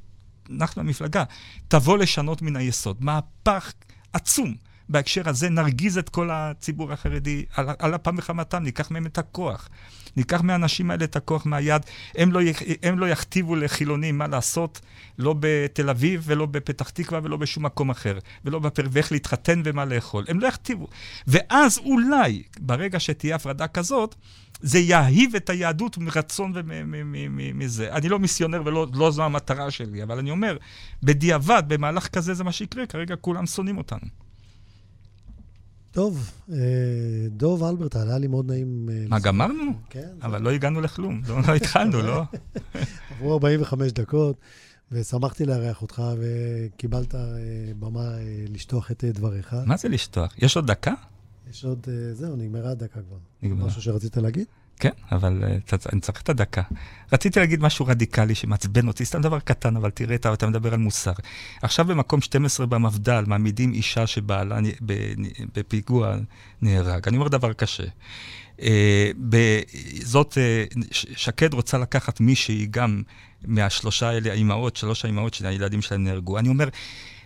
[0.49, 1.23] אנחנו המפלגה,
[1.67, 2.97] תבוא לשנות מן היסוד.
[2.99, 3.73] מהפך
[4.13, 4.55] עצום.
[4.91, 9.69] בהקשר הזה נרגיז את כל הציבור החרדי על, על אפם וחמתם, ניקח מהם את הכוח.
[10.17, 11.81] ניקח מהאנשים האלה את הכוח מהיד,
[12.15, 12.39] הם לא,
[12.83, 14.81] הם לא יכתיבו לחילונים מה לעשות,
[15.17, 18.83] לא בתל אביב ולא בפתח תקווה ולא בשום מקום אחר, ולא בפר...
[18.91, 20.25] ואיך להתחתן ומה לאכול.
[20.27, 20.87] הם לא יכתיבו.
[21.27, 24.15] ואז אולי, ברגע שתהיה הפרדה כזאת,
[24.61, 27.91] זה יאהיב את היהדות מרצון ומזה.
[27.91, 30.57] אני לא מיסיונר ולא לא זו המטרה שלי, אבל אני אומר,
[31.03, 34.30] בדיעבד, במהלך כזה זה מה שיקרה, כרגע כולם שונאים אותנו.
[35.91, 36.57] טוב, אה,
[37.29, 38.89] דוב אלברט, היה לי מאוד נעים...
[38.91, 39.71] אה, מה, גמרנו?
[39.89, 40.09] כן.
[40.21, 42.23] אבל לא הגענו לכלום, לא, לא התחלנו, לא?
[43.11, 44.35] עברו 45 דקות,
[44.91, 47.21] ושמחתי לארח אותך, וקיבלת אה,
[47.79, 48.09] במה
[48.49, 49.55] לשטוח את דבריך.
[49.65, 50.33] מה זה לשטוח?
[50.37, 50.93] יש עוד דקה?
[51.49, 53.17] יש עוד, זהו, נגמרה הדקה כבר.
[53.43, 53.67] נגמרה.
[53.67, 54.45] משהו שרצית להגיד?
[54.81, 56.61] כן, אבל uh, אני צריך את הדקה.
[57.13, 60.79] רציתי להגיד משהו רדיקלי שמעצבן אותי, סתם דבר קטן, אבל תראה, אתה, אתה מדבר על
[60.79, 61.11] מוסר.
[61.61, 64.59] עכשיו במקום 12 במפד"ל מעמידים אישה שבעלה
[65.55, 66.15] בפיגוע
[66.61, 67.07] נהרג.
[67.07, 67.83] אני אומר דבר קשה.
[68.57, 68.61] Uh,
[70.03, 73.01] זאת, uh, שקד רוצה לקחת מישהי גם
[73.45, 76.39] מהשלושה האלה, האימהות, שלוש האימהות של הילדים שלהם נהרגו.
[76.39, 76.69] אני אומר,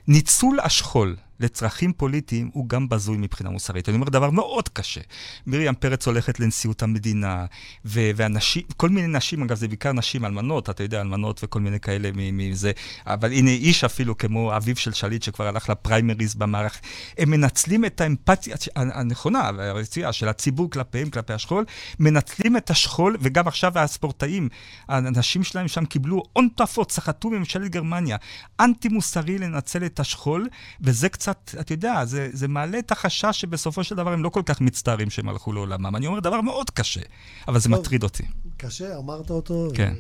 [0.08, 3.90] ניצול השכול לצרכים פוליטיים הוא גם בזוי מבחינה מוסרית.
[3.90, 5.02] אני אומר דבר מאוד קשה.
[5.48, 7.46] מרים פרץ הולכת לנשיאות המדינה,
[7.86, 11.80] ו- ואנשים, כל מיני נשים, אגב, זה בעיקר נשים אלמנות, אתה יודע, אלמנות וכל מיני
[11.80, 12.72] כאלה מזה,
[13.06, 16.82] אבל הנה איש אפילו כמו אביו של שליט שכבר הלך לפריימריז במערכת,
[17.18, 21.66] הם מנצלים את האמפתיה הנכונה והרצויה של הציבור כלפיהם, כלפי השכול,
[22.00, 24.50] מנצלים את השכול, וגם עכשיו הספורטאים,
[24.88, 28.18] האנשים שלהם שם קיבלו הון תועפות, סחטו מממשלת גרמניה.
[28.60, 30.48] אנטי מוסרי לנצל את השכול,
[30.82, 31.25] וזה קצת...
[31.26, 34.62] קצת, אתה יודע, זה, זה מעלה את החשש שבסופו של דבר הם לא כל כך
[34.62, 35.96] מצטערים שהם הלכו לעולמם.
[35.96, 37.02] אני אומר דבר מאוד קשה,
[37.48, 38.24] אבל זה טוב, מטריד אותי.
[38.58, 39.68] קשה, אמרת אותו.
[39.74, 39.94] כן.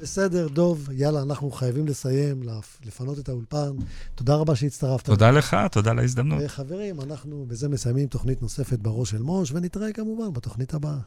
[0.00, 2.42] בסדר, דוב, יאללה, אנחנו חייבים לסיים,
[2.84, 3.70] לפנות את האולפן.
[4.14, 5.04] תודה רבה שהצטרפת.
[5.04, 6.42] תודה לך, תודה על ההזדמנות.
[6.46, 10.98] חברים, אנחנו בזה מסיימים תוכנית נוספת בראש של מוש, ונתראה כמובן בתוכנית הבאה.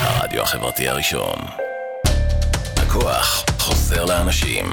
[0.00, 1.38] הרדיו החברתי הראשון.
[2.76, 4.66] הכוח חוזר לאנשים.